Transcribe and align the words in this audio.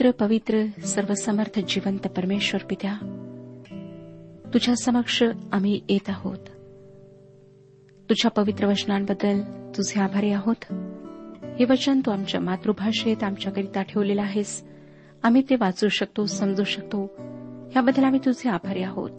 पवित्र 0.00 0.26
पवित्र 0.26 0.80
सर्वसमर्थ 0.82 1.60
जिवंत 1.68 1.98
परमेश्वर 1.98 2.66
पित्या 2.70 2.94
तुझ्या 4.54 4.74
समक्ष 4.76 5.22
आम्ही 5.52 5.80
येत 5.88 6.08
आहोत. 6.08 6.38
तुझ्या 8.08 8.30
पवित्र 8.30 8.66
वचनांबद्दल 8.66 9.40
तुझे 9.76 10.00
आभारी 10.00 10.30
आहोत. 10.30 10.72
हे 11.58 11.64
वचन 11.64 12.00
तू 12.06 12.10
आमच्या 12.10 12.40
मातृभाषेत 12.40 13.24
आमच्याकरिता 13.24 13.82
ठेवलेलं 13.82 14.22
आहेस. 14.22 14.64
आम्ही 15.22 15.42
ते 15.50 15.56
वाचू 15.60 15.88
शकतो 15.88 16.26
समजू 16.26 16.64
शकतो. 16.64 17.10
याबद्दल 17.76 18.04
आम्ही 18.04 18.20
तुझे 18.24 18.48
आभारी 18.48 18.82
आहोत. 18.82 19.10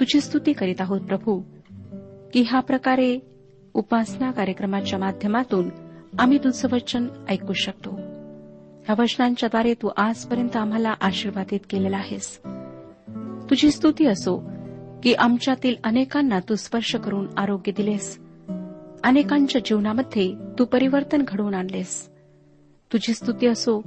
तुझी 0.00 0.20
स्तुती 0.20 0.52
करीत 0.52 0.80
आहोत 0.80 1.00
प्रभू. 1.00 1.42
की 2.32 2.42
ह्या 2.42 2.60
प्रकारे 2.60 3.18
उपासना 3.74 4.30
कार्यक्रमाच्या 4.30 4.98
माध्यमातून 4.98 5.70
आम्ही 6.18 6.38
तुझं 6.38 6.68
वचन 6.72 7.06
ऐकू 7.28 7.52
शकतो. 7.52 8.01
ह्या 8.84 8.94
वचनांच्याद्वारे 8.98 9.74
तू 9.74 9.90
आजपर्यंत 9.96 10.56
आम्हाला 10.56 10.94
आशीर्वादित 11.00 11.60
केलेला 11.70 11.96
आहेस. 11.96 12.38
तुझी 13.50 13.70
स्तुती 13.70 14.06
असो 14.06 14.42
की 15.02 15.14
आमच्यातील 15.14 15.74
अनेकांना 15.84 16.38
तू 16.48 16.54
स्पर्श 16.54 16.94
करून 16.94 17.26
आरोग्य 17.36 17.72
दिलेस. 17.72 18.20
अनेकांच्या 19.04 19.60
जीवनामध्ये 19.64 20.34
तू 20.58 20.64
परिवर्तन 20.64 21.22
घडवून 21.28 21.54
आणलेस. 21.54 22.10
तुझी 22.92 23.14
स्तुती 23.14 23.46
असो 23.46 23.80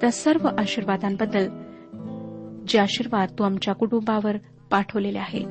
त्या 0.00 0.10
सर्व 0.10 0.48
आशीर्वादांबद्दल 0.58 1.48
जे 2.68 2.78
आशीर्वाद 2.78 3.28
तू 3.38 3.44
आमच्या 3.44 3.74
कुटुंबावर 3.74 4.36
पाठवलेले 4.70 5.18
आहेत. 5.18 5.48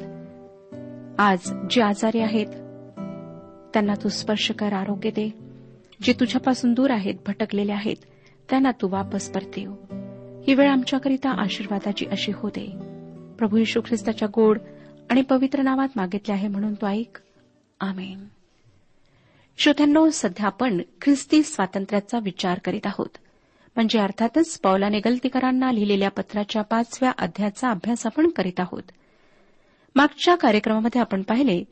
आज 1.20 1.40
जे 1.70 1.82
आजारी 1.82 2.20
आहेत 2.20 2.48
त्यांना 3.74 3.94
तू 4.04 4.10
स्पर्श 4.10 4.52
कर 4.52 4.74
आरोग्य 4.74 5.10
दे. 5.10 5.34
जे 6.02 6.14
तुझ्यापासून 6.14 6.74
दूर 6.74 6.92
आहेत 6.92 7.16
भटकलेले 7.28 7.72
आहेत 7.72 7.96
त्यांना 8.50 8.72
तू 8.72 8.88
वापस 8.90 9.30
परतेव. 9.30 9.72
ही 10.48 10.54
वेळ 10.54 10.70
आमच्याकरिता 10.70 11.42
आशीर्वादाची 11.42 12.06
अशी 12.06 12.32
होते. 12.36 12.66
प्रभू 13.38 13.58
यशू 13.58 13.82
ख्रिस्ताच्या 13.82 14.28
गोड 14.36 14.60
आणि 15.10 15.22
पवित्र 15.22 15.62
नावात 15.62 15.88
मागितले 15.96 16.34
आहे 16.34 16.48
म्हणून 16.48 16.74
तो 16.74 16.88
ऐक. 16.88 17.18
आमेन. 17.80 18.28
श्रोत्यांनो 19.58 20.10
सध्या 20.10 20.46
आपण 20.46 20.82
ख्रिस्ती 21.02 21.44
स्वातंत्र्याचा 21.44 22.20
विचार 22.20 22.60
करीत 22.60 22.88
आहोत. 22.88 23.18
म्हणजे 23.76 24.00
अर्थातच 24.00 24.60
पौलाने 24.60 25.00
गलतीकरांना 25.00 25.72
लिहिलेल्या 25.72 26.10
पत्राच्या 26.10 26.62
पाचव्या 26.62 27.12
अध्यायाचा 27.18 27.70
अभ्यास 27.70 28.06
आपण 28.06 28.30
करीत 28.30 28.60
आहोत. 28.60 28.84
मागच्या 29.96 30.36
कार्यक्रमामध्ये 30.36 31.02
आपण 31.02 31.22
पाहिले 31.22 31.64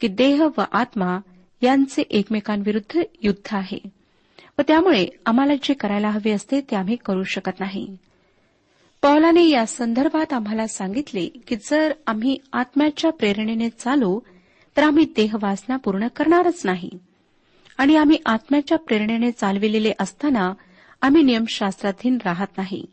की 0.00 0.08
देह 0.08 0.48
व 0.58 0.62
आत्मा 0.72 1.18
यांचे 1.62 2.02
एकमेकांविरुद्ध 2.02 3.00
युद्ध 3.22 3.54
आहे. 3.54 3.78
व 4.58 4.62
त्यामुळे 4.68 5.06
आम्हाला 5.26 5.54
जे 5.54 5.74
करायला 5.74 6.10
हवे 6.10 6.30
असते 6.30 6.60
ते 6.60 6.76
आम्ही 6.76 6.96
करू 6.96 7.22
शकत 7.22 7.60
नाही. 7.60 7.96
पौलाने 9.02 9.48
या 9.48 9.66
संदर्भात 9.66 10.32
आम्हाला 10.32 10.66
सांगितले 10.66 11.26
की 11.26 11.56
जर 11.56 11.92
आम्ही 12.06 12.36
आत्म्याच्या 12.52 13.10
प्रेरणेने 13.10 13.68
चालू 13.68 14.20
तर 14.76 14.82
आम्ही 14.82 15.04
देहवासना 15.04 15.76
पूर्ण 15.76 16.08
करणारच 16.08 16.62
नाही. 16.64 16.90
आणि 17.78 17.96
आम्ही 17.96 18.16
आत्म्याच्या 18.26 18.78
प्रेरणेने 18.78 19.30
चालविलेले 19.30 19.92
असताना 19.98 20.52
आम्ही 21.02 21.22
नियमशास्त्राधीन 21.22 22.18
राहत 22.24 22.46
नाही. 22.58 22.84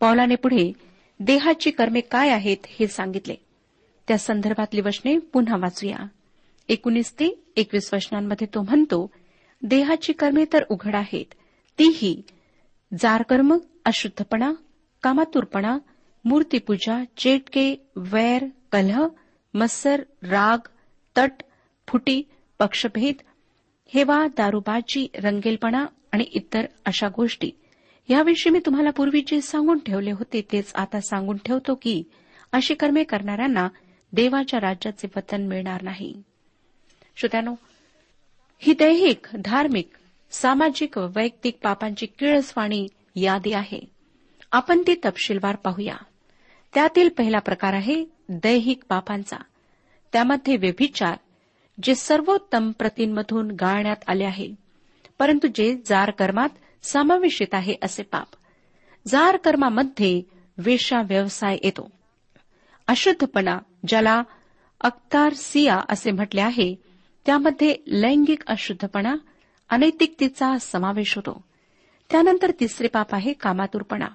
पौलाने 0.00 0.34
पुढे 0.34 0.72
देहाची 1.20 1.70
कर्मे 1.70 2.00
काय 2.00 2.30
आहेत 2.30 2.56
हे 2.66 2.86
सांगितले. 2.86 3.34
त्या 4.08 4.18
संदर्भातली 4.18 4.80
वचने 4.80 5.18
पुन्हा 5.18 5.56
वाचूया. 5.56 6.06
एकोणीस 6.68 7.12
ते 7.12 7.44
एकवीस 7.56 7.94
वचनांमध्ये 7.94 8.46
तो 8.54 8.62
म्हणतो 8.62 9.10
देहाची 9.62 10.12
कर्मे 10.12 10.44
तर 10.52 10.64
उघड 10.68 10.94
आहेत. 10.94 11.34
तीही 11.78 12.22
जारकर्म 12.98 13.58
अशुद्धपणा 13.84 14.52
कामातुरपणा 15.02 15.78
मूर्तीपूजा 16.24 17.04
चेटके 17.16 17.88
वैर 17.96 18.44
कलह 18.72 19.06
मत्सर 19.54 20.02
राग 20.22 20.58
तट 21.16 21.42
फुटी 21.88 22.22
पक्षभेद 22.58 23.14
हेवा 23.94 24.26
दारुबाजी 24.26 25.08
रंगेलपणा 25.14 25.86
आणि 26.12 26.24
इतर 26.32 26.66
अशा 26.84 27.08
गोष्टी. 27.08 27.50
याविषयी 28.08 28.52
मी 28.52 28.58
तुम्हाला 28.66 28.90
पूर्वी 28.90 29.20
जे 29.26 29.40
सांगून 29.40 29.78
ठेवले 29.78 30.10
होते 30.10 30.42
तेच 30.52 30.72
आता 30.74 31.00
सांगून 31.00 31.36
ठेवतो 31.44 31.74
की 31.74 32.02
अशी 32.52 32.74
कर्मे 32.74 33.04
करणाऱ्यांना 33.04 33.68
देवाच्या 34.12 34.60
राज्याचे 34.60 35.08
वतन 35.16 35.46
मिळणार 35.46 35.82
नाही. 35.82 36.22
श्रोत्यानो 37.16 37.54
ही 38.58 38.72
दैहिक 38.72 39.26
धार्मिक 39.44 39.90
सामाजिक 40.30 40.98
व 40.98 41.06
वैयक्तिक 41.16 41.58
पापांची 41.62 42.06
किळसवाणी 42.06 42.86
यादी 43.16 43.52
आहे. 43.52 43.80
आपण 44.52 44.82
ती 44.86 44.94
तपशीलवार 44.94 45.56
पाहूया. 45.56 45.96
त्यातील 46.74 47.08
पहिला 47.08 47.38
प्रकार 47.38 47.72
आहे 47.72 48.04
दैहिक 48.28 48.80
पापांचा. 48.88 49.36
त्यामध्ये 50.12 50.56
व्यभिचार 50.56 51.14
जे 51.82 51.94
सर्वोत्तम 51.94 52.70
प्रतींमधून 52.70 53.50
गाळण्यात 53.50 53.96
आले 54.06 54.24
आहे. 54.24 54.54
परंतु 55.18 55.48
जे 55.54 55.76
जार 55.86 56.10
कर्मात 56.10 56.48
समावेशित 56.82 57.54
आहे 57.54 57.74
असे 57.82 58.02
पाप. 58.02 58.28
जार 59.06 59.36
कर्मामध्ये 59.36 60.22
वेशा 60.58 61.02
व्यवसाय 61.02 61.58
येतो. 61.62 61.90
अशुद्धपणा 62.86 63.58
ज्याला 63.88 64.22
अक्तारसिया 64.80 65.80
असे 65.88 66.10
म्हटले 66.10 66.40
आहे 66.40 66.85
त्यामध्ये 67.26 67.76
लैंगिक 67.86 68.46
अशुद्धपणा 68.46 69.14
अनैतिकतेचा 69.68 70.58
समावेश 70.58 71.16
होतो. 71.16 71.44
त्यानंतर 72.10 72.50
तिसरे 72.60 72.88
पाप 72.88 73.14
आहे 73.14 73.32
कामातुरपणा 73.32 74.06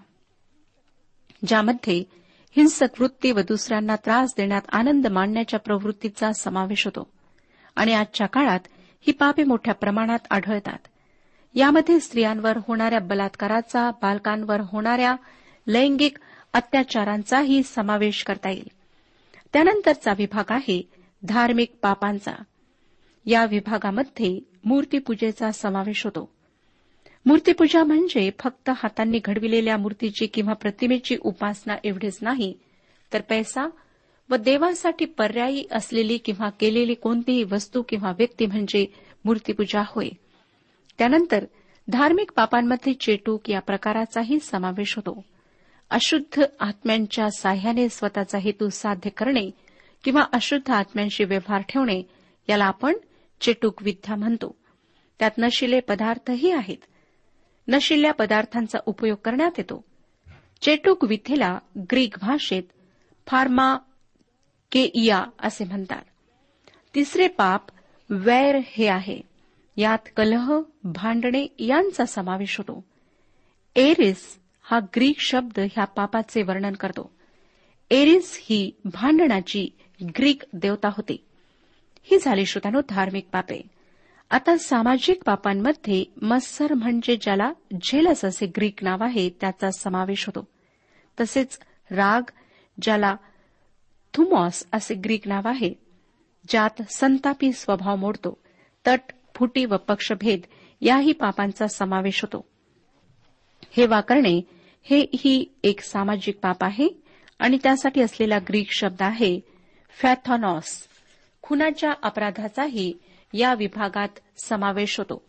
ज्यामध्ये 1.47 2.03
हिंसक 2.55 2.87
वृत्ती 2.99 3.31
व 3.31 3.39
दुसऱ्यांना 3.39 3.95
त्रास 3.95 4.33
देण्यात 4.37 4.61
आनंद 4.69 5.07
मानण्याच्या 5.07 5.59
प्रवृत्तीचा 5.59 6.31
समावेश 6.31 6.85
होतो. 6.85 7.09
आणि 7.75 7.93
आजच्या 7.93 8.27
काळात 8.27 8.59
ही 9.01 9.11
पापे 9.11 9.43
मोठ्या 9.43 9.73
प्रमाणात 9.73 10.19
आढळतात. 10.29 10.87
यामध्ये 11.55 11.99
स्त्रियांवर 11.99 12.57
होणाऱ्या 12.67 12.99
बलात्काराचा 12.99 13.91
बालकांवर 13.91 14.59
होणाऱ्या 14.59 15.15
लैंगिक 15.67 16.17
अत्याचारांचाही 16.53 17.63
समावेश 17.63 18.23
करता 18.23 18.49
येईल. 18.49 18.67
त्यानंतरचा 19.53 20.11
विभाग 20.17 20.43
आहे 20.49 20.89
धार्मिक 21.23 21.71
पापांचा. 21.81 22.31
या 23.25 23.45
विभागामध्ये 23.45 24.39
मूर्तीपूजेचा 24.65 25.51
समावेश 25.51 26.05
होतो. 26.05 26.29
मूर्तीपूजा 27.25 27.83
म्हणजे 27.83 28.29
फक्त 28.39 28.69
हातांनी 28.69 29.19
घडविलेल्या 29.25 29.77
मूर्तीची 29.77 30.25
किंवा 30.25 30.53
प्रतिमेची 30.53 31.17
उपासना 31.21 31.75
एवढीच 31.83 32.19
नाही 32.21 32.53
तर 33.13 33.21
पैसा 33.21 33.69
व 34.29 34.35
देवासाठी 34.35 35.05
पर्यायी 35.05 35.65
असलेली 35.71 36.17
किंवा 36.17 36.49
केलेली 36.49 36.93
कोणतीही 36.93 37.43
वस्तू 37.43 37.81
किंवा 37.81 38.11
व्यक्ती 38.11 38.45
म्हणजे 38.45 38.85
मूर्तीपूजा 39.25 39.81
होय. 39.87 40.09
त्यानंतर 40.97 41.45
धार्मिक 41.87 42.31
पापांमध्ये 42.35 42.93
चेटूक 42.93 43.49
या 43.49 43.59
प्रकाराचाही 43.59 44.39
समावेश 44.39 44.95
होतो. 44.95 45.25
अशुद्ध 45.89 46.43
आत्म्यांच्या 46.59 47.29
साह्याने 47.29 47.89
स्वतःचा 47.89 48.37
हेतू 48.37 48.69
साध्य 48.69 49.09
करणे 49.09 49.49
किंवा 50.03 50.21
अशुद्ध 50.33 50.71
आत्म्यांशी 50.71 51.23
व्यवहार 51.23 51.61
ठेवणे 51.61 52.01
याला 52.49 52.65
आपण 52.65 52.93
चिटूक 53.41 53.83
विद्या 53.83 54.15
म्हणतो. 54.15 54.55
त्यात 55.19 55.31
नशिले 55.37 55.79
पदार्थही 55.79 56.51
आहेत. 56.51 56.77
नशिल्या 57.67 58.13
पदार्थांचा 58.13 58.79
उपयोग 58.85 59.17
करण्यात 59.25 59.51
येतो. 59.57 59.85
चेटूक 60.61 61.03
विथेला 61.03 61.59
ग्रीक 61.77 62.17
भाषेत 62.21 62.63
फार्मा 63.27 63.77
केइया 64.71 65.25
असे 65.39 65.63
म्हणतात. 65.63 66.01
तिसरे 66.95 67.27
पाप 67.27 67.61
वैर 68.09 68.59
हे 68.63 68.87
आहे. 68.87 69.21
यात 69.77 70.09
कलह 70.17 70.59
भांडणे 70.83 71.47
यांचा 71.59 72.05
समावेश 72.05 72.57
होतो. 72.57 72.85
एरिस 73.75 74.39
हा 74.63 74.79
ग्रीक 74.79 75.15
शब्द 75.19 75.59
ह्या 75.59 75.85
पापाचे 75.85 76.43
वर्णन 76.43 76.73
करतो. 76.73 77.11
एरिस 77.91 78.39
ही 78.41 78.71
भांडणाची 78.85 79.69
ग्रीक 80.03 80.41
देवता 80.53 80.87
होती. 80.87 81.25
ही 82.11 82.17
झाली 82.21 82.45
श्रोतांनो 82.45 82.81
धार्मिक 82.89 83.27
पापे. 83.31 83.61
आता 84.29 84.57
सामाजिक 84.57 85.23
पापांमध्ये 85.23 86.05
मत्सर 86.21 86.73
म्हणजे 86.73 87.15
ज्याला 87.15 87.51
झेलस 87.73 88.25
असे 88.25 88.45
ग्रीक 88.45 88.83
नाव 88.83 89.03
आहे 89.03 89.29
त्याचा 89.29 89.71
समावेश 89.71 90.25
होतो. 90.25 90.47
तसेच 91.19 91.59
राग 91.91 92.21
ज्याला 92.81 93.15
थुमॉस 94.13 94.65
असे 94.71 94.95
ग्रीक 94.95 95.27
नाव 95.27 95.47
आहे 95.47 95.73
ज्यात 96.47 96.81
संतापी 96.81 97.53
स्वभाव 97.53 97.95
मोडतो. 97.95 98.37
तट 98.87 98.99
फुटी 99.35 99.65
व 99.65 99.75
पक्षभेद 99.77 100.41
याही 100.81 101.11
पापांचा 101.11 101.67
समावेश 101.67 102.21
होतो. 102.21 102.45
हे 103.71 103.85
वाकरणे 103.85 104.41
हे 104.83 105.05
ही 105.13 105.45
एक 105.63 105.79
सामाजिक 105.79 106.39
पाप 106.39 106.63
आहे 106.63 106.87
आणि 107.39 107.57
त्यासाठी 107.63 108.01
असलेला 108.01 108.37
ग्रीक 108.39 108.67
शब्द 108.71 109.01
आहे 109.01 109.39
फॅथॉनॉस. 109.89 110.87
खुनाच्या 111.51 111.93
अपराधाचाही 112.03 112.93
या 113.33 113.53
विभागात 113.53 114.07
समावेश 114.43 114.97
होतो. 114.97 115.25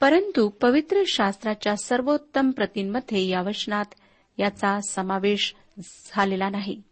परंतु 0.00 0.48
पवित्र 0.48 1.02
शास्त्राच्या 1.06 1.76
सर्वोत्तम 1.76 2.50
प्रतींमध्ये 2.50 3.28
या 3.28 3.42
वचनात 3.42 3.84
याचा 4.38 4.78
समावेश 4.90 5.54
झालेला 5.78 6.48
नाही. 6.48 6.82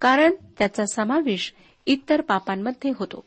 कारण 0.00 0.34
त्याचा 0.58 0.84
समावेश 0.86 1.54
इतर 1.86 2.20
पापांमध्ये 2.20 2.92
होतो. 2.96 3.24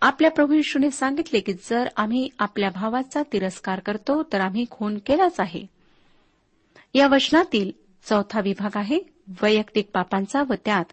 आपल्या 0.00 0.30
प्रभू 0.30 0.52
येशूने 0.52 0.90
सांगितले 0.90 1.40
की 1.40 1.52
जर 1.52 1.88
आम्ही 1.96 2.28
आपल्या 2.38 2.70
भावाचा 2.70 3.22
तिरस्कार 3.22 3.80
करतो 3.80 4.22
तर 4.22 4.40
आम्ही 4.40 4.64
खून 4.70 4.98
केलाच 4.98 5.40
आहे. 5.40 5.66
या 6.94 7.08
वचनातील 7.08 7.70
चौथा 8.02 8.40
विभाग 8.40 8.70
आहे 8.74 8.98
वैयक्तिक 9.42 9.90
पापांचा 9.94 10.42
व 10.42 10.54
त्यात 10.64 10.84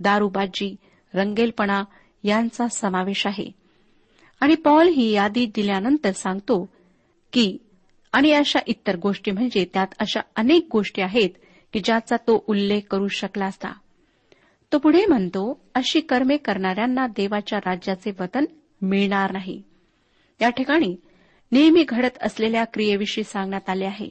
दारूबाजी 0.00 0.76
रंगेलपणा 1.14 1.84
यांचा 2.22 2.68
समावेश 2.68 3.26
आहे. 3.26 3.50
आणि 4.40 4.54
पॉल 4.54 4.88
ही 4.88 5.10
यादी 5.10 5.46
दिल्यानंतर 5.54 6.10
सांगतो 6.10 6.68
की 7.32 7.58
आणि 8.12 8.32
अशा 8.32 8.58
इतर 8.66 8.96
गोष्टी 8.96 9.30
म्हणजे 9.30 9.66
त्यात 9.74 9.86
अशा 9.98 10.20
अनेक 10.36 10.68
गोष्टी 10.72 11.02
आहेत 11.02 11.30
की 11.72 11.80
ज्याचा 11.84 12.16
तो 12.16 12.44
उल्लेख 12.46 12.80
करू 12.90 13.08
शकला 13.08 13.46
असता. 13.46 13.72
तो 14.72 14.78
पुढे 14.78 15.06
म्हणतो 15.06 15.60
अशी 15.74 16.00
कर्मे 16.00 16.36
करणाऱ्यांना 16.36 17.06
देवाच्या 17.06 17.58
राज्याचे 17.58 18.10
वतन 18.20 18.44
मिळणार 18.82 19.32
नाही. 19.32 19.62
या 20.40 20.50
ठिकाणी 20.50 20.96
नेहमी 21.52 21.84
घडत 21.88 22.18
असलेल्या 22.20 22.64
क्रियेविषयी 22.64 23.24
सांगण्यात 23.24 23.70
आले 23.70 23.84
आहे. 23.84 24.08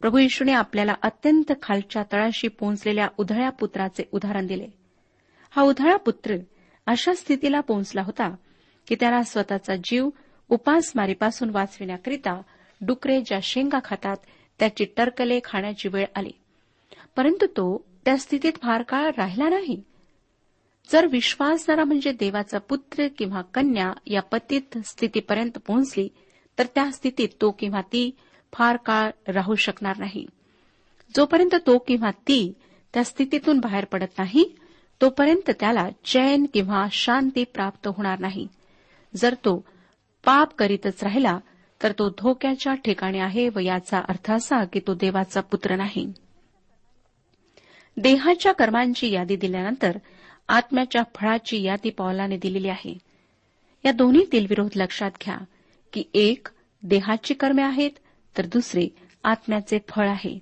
प्रभू 0.00 0.18
येशूने 0.18 0.52
आपल्याला 0.52 0.94
अत्यंत 1.02 1.52
खालच्या 1.62 2.02
तळाशी 2.12 2.48
पोहोचलेल्या 2.48 3.08
उधळ्या 3.18 3.50
पुत्राचे 3.50 4.02
उदाहरण 4.12 4.46
दिले. 4.46 4.66
हा 5.50 5.62
उधळा 5.62 5.96
पुत्र 5.96 6.36
अशा 6.86 7.14
स्थितीला 7.14 7.60
पोहोचला 7.60 8.02
होता 8.02 8.34
की 8.88 8.94
त्याला 9.00 9.22
स्वतःचा 9.22 9.74
जीव 9.76 10.08
उपासमारीपासून 10.48 11.50
वाचविण्याकरिता 11.50 12.40
डुकरे 12.80 13.20
ज्या 13.20 13.38
शेंगा 13.42 13.78
खातात 13.84 14.16
त्याची 14.58 14.84
टरकले 14.84 15.40
खाण्याची 15.44 15.88
वेळ 15.88 16.06
आली. 16.14 16.30
परंतु 17.16 17.46
तो 17.46 17.86
त्या 18.04 18.16
स्थितीत 18.16 18.52
फार 18.62 18.82
काळ 18.82 19.10
राहिला 19.16 19.48
नाही. 19.48 19.82
जर 20.92 21.06
विश्वासणारा 21.06 21.84
म्हणजे 21.84 22.12
देवाचा 22.12 22.58
पुत्र 22.58 23.06
किंवा 23.18 23.42
कन्या 23.54 23.92
या 24.06 24.22
पतित 24.22 24.78
स्थितीपर्यंत 24.84 25.58
पोहोचली 25.66 26.08
तर 26.58 26.66
त्या 26.74 26.90
स्थितीत 26.90 27.28
तो 27.40 27.50
किंवा 27.50 27.80
ती 27.80 28.10
फार 28.52 28.76
काळ 28.76 29.10
राहू 29.28 29.54
शकणार 29.54 29.98
नाही. 29.98 30.26
जोपर्यंत 31.16 31.54
तो 31.66 31.78
किंवा 31.78 32.10
ती 32.10 32.52
त्या 32.94 33.04
स्थितीतून 33.04 33.58
बाहेर 33.58 33.84
पडत 33.84 34.18
नाही 34.18 34.54
तोपर्यंत 35.02 35.50
त्याला 35.60 35.88
चैन 36.04 36.46
किंवा 36.54 36.86
शांती 36.92 37.44
प्राप्त 37.44 37.88
होणार 37.88 38.18
नाही. 38.18 38.48
जर 39.16 39.34
तो 39.34 39.64
पाप 40.24 40.54
करीतच 40.54 41.02
राहिला 41.02 41.38
तर 41.82 41.92
तो 41.92 42.08
धोक्याच्या 42.08 42.74
ठिकाणी 42.74 43.18
आहे 43.18 43.48
व 43.48 43.58
याचा 43.58 43.98
अर्थ 43.98 44.30
असा 44.30 44.64
की 44.64 44.80
तो 44.86 44.94
देवाचा 44.94 45.40
पुत्र 45.40 45.76
नाही. 45.76 46.12
देहाच्या 47.96 48.52
कर्मांची 48.52 49.10
यादी 49.10 49.36
दिल्यानंतर 49.36 49.98
आत्म्याच्या 50.48 51.02
फळाची 51.14 51.62
यादी 51.62 51.90
पौलाने 51.90 52.36
दिलेली 52.36 52.68
आहे. 52.68 52.98
या 53.84 53.92
दोन्हीतील 53.92 54.46
विरोध 54.48 54.68
लक्षात 54.76 55.10
घ्या 55.24 55.36
की 55.92 56.04
एक 56.14 56.48
देहाची 56.82 57.34
कर्मे 57.34 57.62
आहेत 57.62 57.90
तर 58.38 58.46
दुसरे 58.46 58.88
आत्म्याचे 59.24 59.78
फळ 59.88 60.08
आहे. 60.08 60.38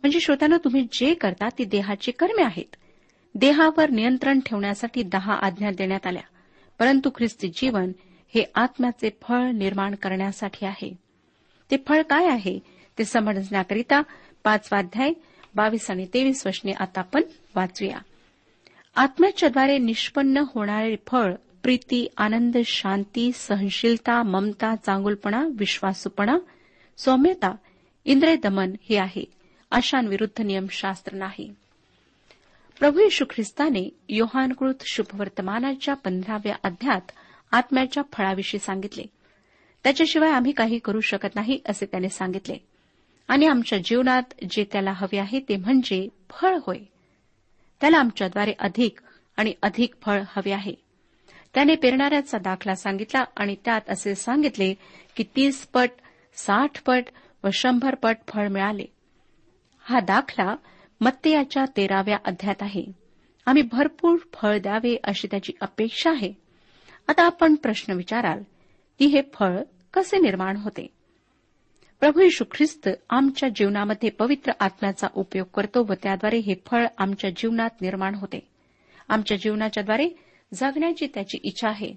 म्हणजे 0.00 0.20
श्रोत्यानं 0.20 0.56
तुम्ही 0.56 0.86
जे 0.92 1.14
करता 1.14 1.48
ती 1.58 1.64
देहाची 1.64 2.12
कर्मे 2.12 2.42
आहेत. 2.42 2.76
देहावर 3.34 3.90
नियंत्रण 3.90 4.40
ठेवण्यासाठी 4.40 5.02
दहा 5.02 5.34
आज्ञा 5.34 5.70
देण्यात 5.70 6.06
आल्या. 6.06 6.22
परंतु 6.78 7.10
ख्रिस्ती 7.10 7.48
जीवन 7.48 7.92
हे 8.34 8.44
आत्म्याचे 8.54 9.10
फळ 9.22 9.50
निर्माण 9.50 9.94
करण्यासाठी 9.94 10.66
आहे. 10.66 10.96
ते 11.70 11.76
फळ 11.88 12.02
काय 12.02 12.26
आहे? 12.26 12.58
ते 12.98 13.04
समजण्याकरिता 13.04 14.02
पाचवाध्याय 14.44 15.12
बावीस 15.54 15.90
आणि 15.90 16.06
तेवीस 16.14 16.46
वचने 16.46 16.72
आता 16.72 17.00
आपण 17.00 17.22
वाचूया. 17.56 17.98
आत्म्याच्याद्वारे 18.96 19.78
निष्पन्न 19.78 20.42
होणारे 20.54 20.96
फळ 21.06 21.34
प्रीती 21.62 22.08
आनंद 22.16 22.56
शांती 22.64 23.32
सहनशीलता 23.32 24.22
ममता 24.22 24.76
चांगुलपणा 24.76 25.48
विश्वासूपणा 25.58 26.38
सौम्यता 26.98 27.56
इंद्रिय 28.04 28.36
दमन 28.36 28.72
हे 28.88 28.96
आहे. 28.96 29.24
अशांविरुद्ध 29.70 30.42
नियमशास्त्र 30.42 31.16
नाही. 31.16 31.54
प्रभू 32.80 32.98
येशू 32.98 33.24
ख्रिस्ताने 33.30 33.88
योहानकृत 34.08 34.74
शुभवर्तमानाच्या 34.86 35.94
पंधराव्या 35.94 36.56
अध्यात 36.62 37.10
आत्म्याच्या 37.52 38.02
फळाविषयी 38.12 38.60
सांगितले. 38.60 39.02
त्याच्याशिवाय 39.84 40.30
आम्ही 40.30 40.52
काही 40.52 40.78
करू 40.78 41.00
शकत 41.00 41.34
नाही 41.34 41.58
असे 41.68 41.86
त्याने 41.86 42.08
सांगितले. 42.08 42.56
आणि 43.28 43.46
आमच्या 43.46 43.78
जीवनात 43.78 44.22
जे 44.50 44.64
त्याला 44.72 44.92
हवे 44.92 45.18
आहे 45.18 45.40
ते 45.40 45.56
म्हणजे 45.56 46.08
फळ 46.30 46.56
होय. 46.56 46.78
त्याला 47.80 47.98
आमच्याद्वारे 47.98 48.52
अधिक 48.58 49.00
आणि 49.36 49.52
अधिक 49.62 49.94
फळ 50.02 50.22
हवे 50.28 50.52
आहे. 50.52 50.74
त्याने 51.54 51.74
पेरणाऱ्याचा 51.74 52.38
दाखला 52.38 52.74
सांगितला 52.74 53.24
आणि 53.36 53.56
त्यात 53.64 53.80
असे 53.88 54.14
सांगितले 54.14 54.74
की 55.16 55.24
तीस 55.36 55.66
पट 55.66 55.90
साठ 56.34 56.82
पट 56.86 57.04
व 57.44 57.48
शंभर 57.52 57.94
पट 57.94 58.16
फळ 58.28 58.48
मिळाले. 58.48 58.84
हा 59.80 60.00
दाखला 60.00 60.56
मत्तयाच्या 61.00 61.64
तेराव्या 61.76 62.18
अध्यात 62.24 62.54
आहे. 62.60 62.84
आम्ही 63.46 63.62
भरपूर 63.62 64.18
फळ 64.32 64.58
द्यावे 64.58 64.96
अशी 65.04 65.28
त्याची 65.30 65.52
अपेक्षा 65.60 66.10
आहे. 66.10 66.32
आता 67.08 67.26
आपण 67.26 67.54
प्रश्न 67.54 67.92
विचाराल 67.92 68.42
की 68.98 69.06
हे 69.06 69.22
फळ 69.34 69.58
कसे 69.94 70.18
निर्माण 70.18 70.56
होते? 70.56 70.86
प्रभू 72.00 72.20
यशू 72.20 72.44
ख्रिस्त 72.50 72.88
आमच्या 73.10 73.48
जीवनामध्ये 73.48 74.10
पवित्र 74.10 74.52
आत्म्याचा 74.60 75.06
उपयोग 75.14 75.46
करतो 75.54 75.86
व 75.88 75.92
त्याद्वारे 76.02 76.38
हे 76.38 76.54
फळ 76.66 76.86
आमच्या 76.98 77.30
जीवनात 77.30 77.70
निर्माण 77.80 78.14
होते. 78.14 78.48
आमच्या 79.08 79.36
जीवनाच्याद्वारे 79.36 80.08
जगण्याची 80.54 81.06
त्याची 81.14 81.38
इच्छा 81.42 81.68
आहे. 81.68 81.94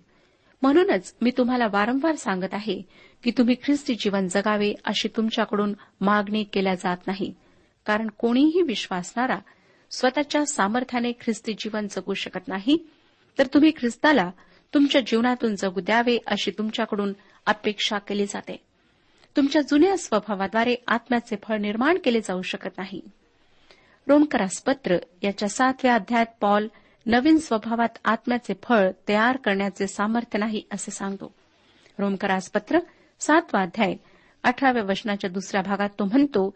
म्हणूनच 0.62 1.16
मी 1.22 1.32
तुम्हाला 1.38 1.68
वारंवार 1.72 2.16
सांगत 2.16 2.54
आहे 2.54 2.82
की 3.24 3.32
तुम्ही 3.38 3.56
ख्रिस्ती 3.64 3.96
जीवन 3.96 4.28
जगावे 4.28 4.74
अशी 4.86 5.08
तुमच्याकडून 5.08 5.74
मागणी 6.02 6.44
केल्या 6.44 6.76
जात 6.76 6.98
नाही. 7.08 7.34
कारण 7.86 8.08
कोणीही 8.08 8.62
विश्वासणारा 8.62 9.40
स्वतःच्या 9.92 10.46
सामर्थ्याने 10.46 11.12
ख्रिस्ती 11.12 11.54
जीवन 11.54 11.88
जगू 11.88 12.14
शकत 12.14 12.48
नाही 12.48 12.78
तर 13.40 13.48
तुम्ही 13.54 13.72
ख्रिस्ताला 13.72 14.32
तुमच्या 14.74 15.02
जीवनातून 15.02 15.56
जगू 15.56 15.80
द्यावे 15.80 16.18
अशी 16.28 16.52
तुमच्याकडून 16.52 17.14
अपेक्षा 17.46 17.98
केली 17.98 18.26
जाते. 18.26 18.56
तुमच्या 19.38 19.62
जुन्या 19.62 19.98
स्वभावाद्वारे 19.98 20.76
आत्म्याचे 20.88 21.36
फळ 21.44 21.58
निर्माण 21.58 21.98
केले 21.98 22.22
जाऊ 22.22 22.42
शकत 22.42 22.70
नाही. 22.78 23.02
रोमकरासपत्र 24.08 24.98
याच्या 25.24 25.50
सातव्या 25.50 25.96
अध्यायात 25.96 26.26
पॉल 26.42 26.68
नवीन 27.06 27.38
स्वभावात 27.38 27.98
आत्म्याचे 28.06 28.54
फळ 28.64 28.92
तयार 29.08 29.38
करण्याचे 29.38 29.88
सामर्थ्य 29.88 30.40
नाही 30.40 30.62
असे 30.72 30.92
सांगतो. 30.92 31.34
रोमकरासपत्र 32.00 32.80
सातवा 33.20 33.62
अध्याय 33.62 33.96
अठराव्या 34.44 34.84
वचनाच्या 34.84 35.30
दुसऱ्या 35.30 35.62
भागात 35.62 35.90
तो 36.00 36.06
म्हणतो 36.06 36.56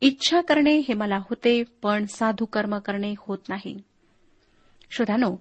इच्छा 0.00 0.40
करणे 0.40 0.76
हे 0.78 0.94
मला 0.94 1.16
होते 1.16 1.62
पण 1.82 2.06
साधू 2.06 2.44
कर्म 2.44 2.78
करणे 2.78 3.14
होत 3.18 3.38
नाही. 3.48 3.82
श्रोधानो 4.90 5.36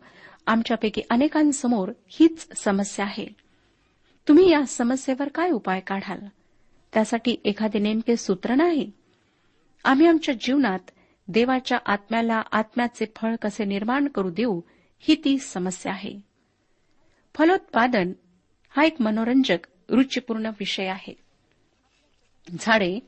आमच्यापैकी 0.47 1.01
अनेकांसमोर 1.09 1.91
हीच 2.07 2.57
समस्या 2.57 3.05
आहे. 3.05 3.27
तुम्ही 4.27 4.51
या 4.51 4.65
समस्येवर 4.65 5.27
काय 5.27 5.49
उपाय 5.49 5.79
काढाल? 5.79 6.19
त्यासाठी 6.93 7.35
एखादे 7.45 7.79
नेमके 7.79 8.15
सूत्र 8.15 8.55
नाही? 8.55 8.91
आम्ही 9.83 10.07
आमच्या 10.07 10.35
जीवनात 10.41 10.79
देवाच्या 11.27 11.77
आत्म्याला 11.85 12.41
आत्म्याचे 12.51 13.05
फळ 13.15 13.35
कसे 13.35 13.65
निर्माण 13.65 14.07
करू 14.07 14.29
देऊ 14.29 14.61
ही 14.99 15.15
ती 15.15 15.37
समस्या 15.37 15.91
आहे. 15.91 16.19
फलोत्पादन 17.35 18.13
हा 18.69 18.83
एक 18.83 19.01
मनोरंजक 19.01 19.67
रुचीपूर्ण 19.89 20.45
विषय 20.45 20.85
आहे. 20.85 21.13
झाडे 22.59 22.99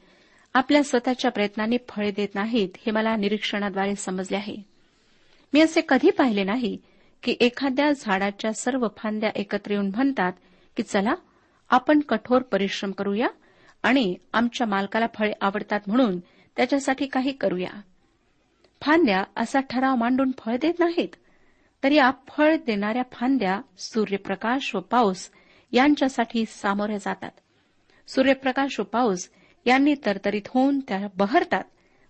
आपल्या 0.58 0.84
स्वतःच्या 0.84 1.32
प्रयत्नांनी 1.32 1.78
फळे 1.90 2.12
देत 2.12 2.36
नाहीत 2.36 2.70
हे 2.86 2.92
मला 2.92 3.16
निरीक्षणाद्वारे 3.16 3.96
समजले 3.96 4.38
आहे. 4.38 4.56
मी 5.54 5.62
असे 5.62 5.82
कधी 5.90 6.10
पाहिले 6.10 6.44
नाही 6.44 6.78
की 7.24 7.36
एखाद्या 7.40 7.92
झाडाच्या 7.92 8.54
सर्व 8.54 8.88
फांद्या 8.98 9.30
एकत्र 9.36 9.72
येऊन 9.72 9.88
म्हणतात 9.88 10.34
की 10.78 10.84
चला 10.84 11.14
आपण 11.70 12.00
कठोर 12.00 12.42
परिश्रम 12.42 12.92
करूया 12.92 13.28
आणि 13.84 14.16
आमच्या 14.34 14.68
मालकाला 14.68 15.06
फळे 15.16 15.32
आवडतात 15.42 15.80
म्हणून 15.88 16.20
त्याच्यासाठी 16.58 17.06
काही 17.06 17.32
करूया. 17.32 17.82
फांद्या 18.82 19.24
असा 19.36 19.60
ठराव 19.60 19.96
मांडून 19.96 20.32
फळ 20.38 20.56
देत 20.62 20.80
नाहीत 20.80 21.16
तर 21.84 21.92
या 21.92 22.12
फळ 22.28 22.56
देणाऱ्या 22.66 23.04
फांद्या 23.12 23.62
सूर्यप्रकाश 23.78 24.76
व 24.76 24.80
पाऊस 24.80 25.30
यांच्यासाठी 25.72 26.46
सामोऱ्या 26.46 26.98
जातात. 26.98 27.32
सूर्यप्रकाश 28.08 28.80
व 28.80 28.84
पाऊस 28.84 29.30
यांनी 29.68 29.94
तरतरीत 30.06 30.42
होऊन 30.48 30.80
त्या 30.80 31.08
बहरतात 31.18 31.64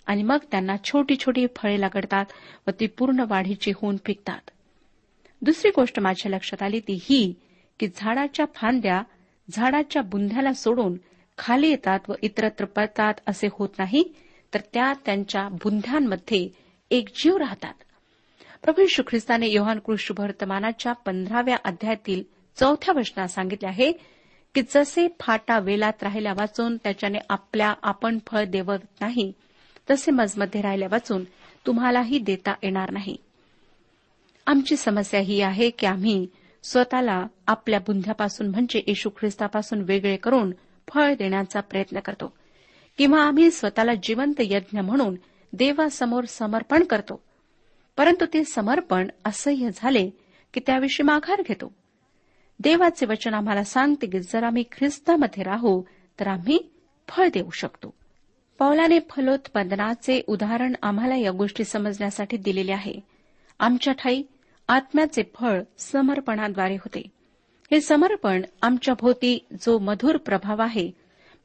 आणि 0.05 0.23
मग 0.23 0.37
त्यांना 0.51 0.75
छोटी 0.83 1.15
छोटी 1.15 1.45
फळे 1.55 1.81
लागतात 1.81 2.25
व 2.67 2.71
ती 2.79 2.87
पूर्ण 2.87 3.23
वाढीची 3.29 3.71
होऊन 3.71 3.97
पिकतात. 4.05 4.49
दुसरी 5.41 5.71
गोष्ट 5.75 5.99
माझ्या 5.99 6.31
लक्षात 6.31 6.63
आली 6.63 6.79
ती 6.79 6.99
ही 7.01 7.33
की 7.79 7.87
झाडाच्या 7.95 8.45
फांद्या 8.55 9.01
झाडाच्या 9.49 10.01
बुंध्याला 10.01 10.53
सोडून 10.53 10.97
खाली 11.37 11.69
येतात 11.69 11.99
व 12.07 12.13
इतरत्र 12.21 12.65
पडतात 12.65 13.13
असे 13.27 13.47
होत 13.51 13.69
नाही 13.79 14.03
तर 14.53 14.59
त्या 14.73 14.93
त्यांच्या 15.05 15.47
बुंध्यांमध्ये 15.49 16.49
एक 16.91 17.09
जीव 17.15 17.37
राहतात. 17.37 17.73
प्रभू 18.63 18.81
यशू 18.81 19.03
ख्रिस्ताने 19.07 19.47
योहान 19.47 19.79
कृष्ण 19.79 20.23
वर्तमानाच्या 20.23 20.93
पंधराव्या 20.93 21.57
अध्यायातील 21.65 22.23
चौथ्या 22.55 22.99
वचनात 22.99 23.27
सांगितले 23.27 23.67
आहे 23.67 23.91
की 24.55 24.61
जसे 24.61 25.07
फाटा 25.19 25.59
वेलात 25.59 26.03
राहिल्या 26.03 26.33
वाचून 26.33 26.77
त्याच्याने 26.77 27.17
आपल्या 27.29 27.73
आपण 27.83 28.19
फळ 28.27 28.45
देवत 28.45 29.01
नाही 29.01 29.33
तसे 29.89 30.11
मजमध्ये 30.11 30.61
राहिल्या 30.61 30.87
वाचून 30.91 31.23
तुम्हालाही 31.65 32.19
देता 32.19 32.55
येणार 32.63 32.91
नाही. 32.91 33.17
आमची 34.47 34.75
समस्या 34.75 35.19
ही 35.19 35.41
आहे 35.41 35.69
की 35.69 35.85
आम्ही 35.85 36.27
स्वतःला 36.63 37.27
आपल्या 37.47 37.79
बुंध्यापासून 37.79 38.47
म्हणजे 38.47 38.83
येशू 38.87 39.09
ख्रिस्तापासून 39.09 39.81
वेगळे 39.81 40.15
करून 40.15 40.51
फळ 40.87 41.13
देण्याचा 41.13 41.59
प्रयत्न 41.61 41.99
करतो. 41.99 42.33
किंवा 42.97 43.21
आम्ही 43.21 43.51
स्वतःला 43.51 43.91
जिवंत 44.03 44.33
यज्ञ 44.39 44.79
म्हणून 44.79 45.15
देवासमोर 45.53 46.23
समर्पण 46.23 46.83
करतो. 46.83 47.23
परंतु 47.97 48.25
ते 48.25 48.43
समर्पण 48.43 49.07
असह्य 49.25 49.69
झाले 49.75 50.09
की 50.53 50.59
त्याविषयी 50.59 51.03
माघार 51.03 51.41
घेतो. 51.47 51.73
देवाचे 52.59 53.05
वचन 53.05 53.33
आम्हाला 53.33 53.63
सांगते 53.63 54.07
की 54.07 54.19
जर 54.19 54.43
आम्ही 54.43 54.63
ख्रिस्तामध्ये 54.71 55.43
राहू 55.43 55.81
तर 56.19 56.27
आम्ही 56.27 56.71
फळ 57.07 57.27
देऊ 57.33 57.49
शकतो. 57.49 57.93
पौलाने 58.59 58.99
फलोत्पादनाचे 59.09 60.21
उदाहरण 60.27 60.73
आम्हाला 60.81 61.15
या 61.15 61.31
गोष्टी 61.31 61.63
समजण्यासाठी 61.63 62.37
दिलेले 62.37 62.71
आहे. 62.71 62.93
आमच्या 63.59 63.93
ठाई 63.93 64.23
आत्म्याचे 64.67 65.23
फळ 65.35 65.61
समर्पणाद्वारे 65.77 66.75
होते. 66.75 67.01
हे 67.71 67.81
समर्पण 67.81 68.41
आमच्या 68.61 68.93
भोवती 68.99 69.45
जो 69.61 69.79
मधुर 69.79 70.17
प्रभाव 70.17 70.61
आहे 70.61 70.91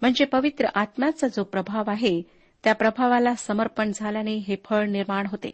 म्हणजे 0.01 0.25
पवित्र 0.25 0.67
आत्म्याचा 0.75 1.29
जो 1.29 1.45
प्रभाव 1.45 1.91
आहे 1.91 2.23
त्या 2.65 2.73
प्रभावाला 2.75 3.35
समर्पण 3.35 3.93
झाल्याने 3.95 4.35
हे 4.35 4.57
फळ 4.65 4.87
निर्माण 4.87 5.27
होते. 5.27 5.51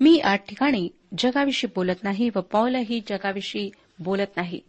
मी 0.00 0.18
आठ 0.18 0.48
ठिकाणी 0.48 0.88
जगाविषयी 1.18 1.70
बोलत 1.74 2.02
नाही 2.02 2.30
व 2.36 2.40
पौलही 2.40 3.00
जगाविषयी 3.08 3.70
बोलत 3.98 4.36
नाही. 4.36 4.60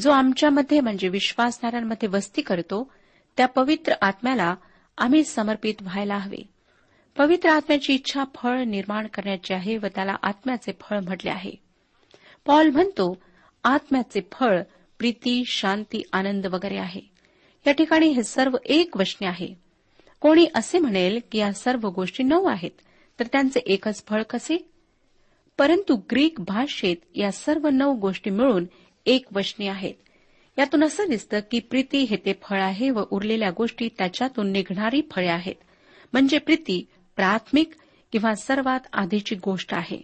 जो 0.00 0.10
आमच्यामध्ये 0.10 0.80
म्हणजे 0.80 1.08
विश्वासणाऱ्यांमध्ये 1.08 2.08
वस्ती 2.08 2.42
करतो 2.42 2.92
त्या 3.36 3.46
पवित्र 3.46 3.92
आत्म्याला 4.00 4.54
आम्ही 4.98 5.24
समर्पित 5.24 5.74
व्हायला 5.80 6.16
हवे. 6.16 6.48
पवित्र 7.16 7.48
आत्म्याची 7.48 7.94
इच्छा 7.94 8.24
फळ 8.34 8.62
निर्माण 8.62 9.06
करण्याची 9.06 9.54
आहे 9.54 9.76
व 9.76 9.86
त्याला 9.94 10.16
आत्म्याचे 10.22 10.72
फळ 10.80 10.98
म्हटले 10.98 11.30
आहे. 11.30 11.50
पॉल 12.46 12.70
म्हणतो 12.70 13.18
आत्म्याचे 13.64 14.20
फळ 14.32 14.62
प्रीती 14.98 15.42
शांती 15.46 16.02
आनंद 16.12 16.46
वगैरे 16.46 16.76
आहे. 16.76 17.00
या 17.66 17.72
ठिकाणी 17.72 18.08
हे 18.08 18.22
सर्व 18.22 18.56
एक 18.64 18.96
वचने 18.96 19.26
आहे. 19.26 19.54
कोणी 20.20 20.46
असे 20.54 20.78
म्हणेल 20.78 21.20
की 21.32 21.38
या 21.38 21.52
सर्व 21.52 21.88
गोष्टी 21.88 22.22
नऊ 22.22 22.44
आहेत 22.44 22.70
तर 23.20 23.26
त्यांचे 23.32 23.60
एकच 23.60 24.04
फळ 24.06 24.22
कसे? 24.22 24.70
परंतु 25.58 25.96
ग्रीक 25.96 26.40
भाषेत 26.40 26.96
या 27.14 27.32
सर्व 27.32 27.68
नऊ 27.68 27.94
गोष्टी 27.94 28.30
मिळून 28.30 28.64
एक 29.06 29.26
वचने 29.32 29.68
आहेत. 29.68 29.94
यातून 30.58 30.84
असं 30.84 31.04
दिसतं 31.08 31.40
की 31.50 31.60
प्रीती 31.60 31.98
हे 31.98 32.16
ते 32.16 32.32
फळ 32.42 32.60
आहे 32.60 32.90
व 32.90 33.02
उरलेल्या 33.10 33.50
गोष्टी 33.50 33.88
त्याच्यातून 33.98 34.52
निघणारी 34.52 35.02
फळे 35.10 35.28
आहेत. 35.28 35.54
म्हणजे 36.12 36.38
प्रीती 36.38 36.86
प्राथमिक 37.16 37.70
किंवा 38.12 38.34
सर्वात 38.34 38.80
आधीची 38.92 39.34
गोष्ट 39.34 39.74
आहे. 39.74 40.02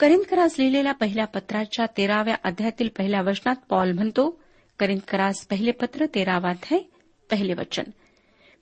करिंदकरास 0.00 0.58
लिहिलेल्या 0.58 0.92
पहिल्या 0.92 1.26
पत्राच्या 1.26 1.86
तेराव्या 1.96 2.36
अध्यायातील 2.44 2.88
पहिल्या 2.88 3.20
वचनात 3.20 3.56
पॉल 3.68 3.92
म्हणतो 3.92 4.40
करिंदकरास 4.78 5.46
पहिले 5.46 5.70
पत्र 5.70 6.06
तेरावा 6.14 6.50
अध्याय 6.50 6.80
पहिले 7.30 7.54
वचन. 7.54 7.84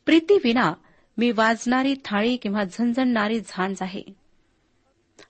प्रीती 0.06 0.38
विना 0.44 0.72
मी 1.18 1.30
वाजणारी 1.30 1.94
थाळी 2.04 2.36
किंवा 2.36 2.64
झणझणणारी 2.64 3.40
झांज 3.40 3.76
आहे. 3.80 4.02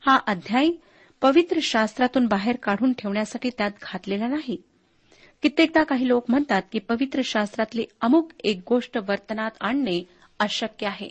हा 0.01 0.19
अध्याय 0.27 0.69
पवित्र 1.25 1.59
शास्त्रातून 1.63 2.27
बाहेर 2.27 2.57
काढून 2.57 2.93
ठेवण्यासाठी 2.93 3.51
त्यात 3.59 3.71
घातलेला 3.83 4.29
नाही. 4.29 4.57
कित्येकदा 5.43 5.83
काही 5.83 6.09
लोक 6.09 6.25
म्हणतात 6.29 6.63
की 6.73 6.79
पवित्र 6.79 7.21
शास्त्रातली 7.25 7.85
अमुक 8.01 8.31
एक 8.45 8.61
गोष्ट 8.69 8.99
वर्तनात 9.09 9.51
आणणे 9.61 10.09
अशक्य 10.39 10.87
आहे. 10.87 11.09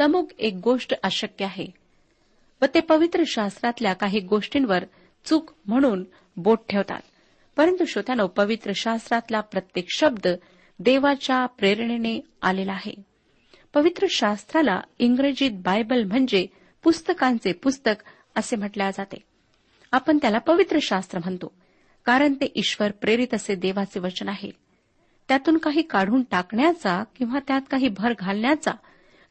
तमुक 0.00 0.32
एक 0.38 0.54
गोष्ट 0.64 0.94
अशक्य 1.02 1.44
आहे. 1.44 1.66
व 2.62 2.64
ते 2.74 2.80
पवित्र 2.80 3.22
शास्त्रातल्या 3.26 3.92
काही 3.92 4.20
गोष्टींवर 4.20 4.84
चूक 5.24 5.52
म्हणून 5.66 6.04
बोट 6.36 6.58
ठेवतात. 6.68 7.00
परंतु 7.56 7.84
श्रोत्यानो 7.84 8.26
पवित्र 8.26 8.72
शास्त्रातला 8.74 9.40
प्रत्येक 9.40 9.86
शब्द 9.90 10.28
देवाच्या 10.78 11.46
प्रेरणेने 11.46 12.20
आलेला 12.42 12.72
आहे. 12.72 12.94
पवित्र 13.74 14.06
शास्त्राला 14.10 14.80
इंग्रजीत 14.98 15.50
बायबल 15.50 16.04
म्हणजे 16.04 16.46
पुस्तकांचे 16.82 17.52
पुस्तक 17.52 18.04
असे 18.34 18.56
म्हटले 18.56 18.92
जाते. 18.92 19.35
आपण 19.92 20.18
त्याला 20.22 20.38
पवित्र 20.38 20.78
शास्त्र 20.82 21.18
म्हणतो 21.18 21.52
कारण 22.04 22.34
ते 22.34 22.52
ईश्वर 22.54 22.90
प्रेरित 22.90 23.34
असे 23.34 23.54
देवाचे 23.54 24.00
वचन 24.00 24.28
आहे. 24.28 24.50
त्यातून 25.28 25.58
काही 25.58 25.82
काढून 25.82 26.22
टाकण्याचा 26.22 27.04
किंवा 27.16 27.38
त्यात 27.38 27.60
काही 27.70 27.88
भर 27.88 28.12
घालण्याचा 28.18 28.70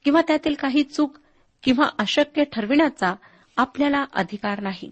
किंवा 0.03 0.21
त्यातील 0.21 0.53
काही 0.53 0.83
चूक 0.83 1.17
किंवा 1.63 1.89
अशक्य 1.99 2.43
ठरविण्याचा 2.43 3.13
आपल्याला 3.57 4.05
अधिकार 4.13 4.59
नाही. 4.59 4.91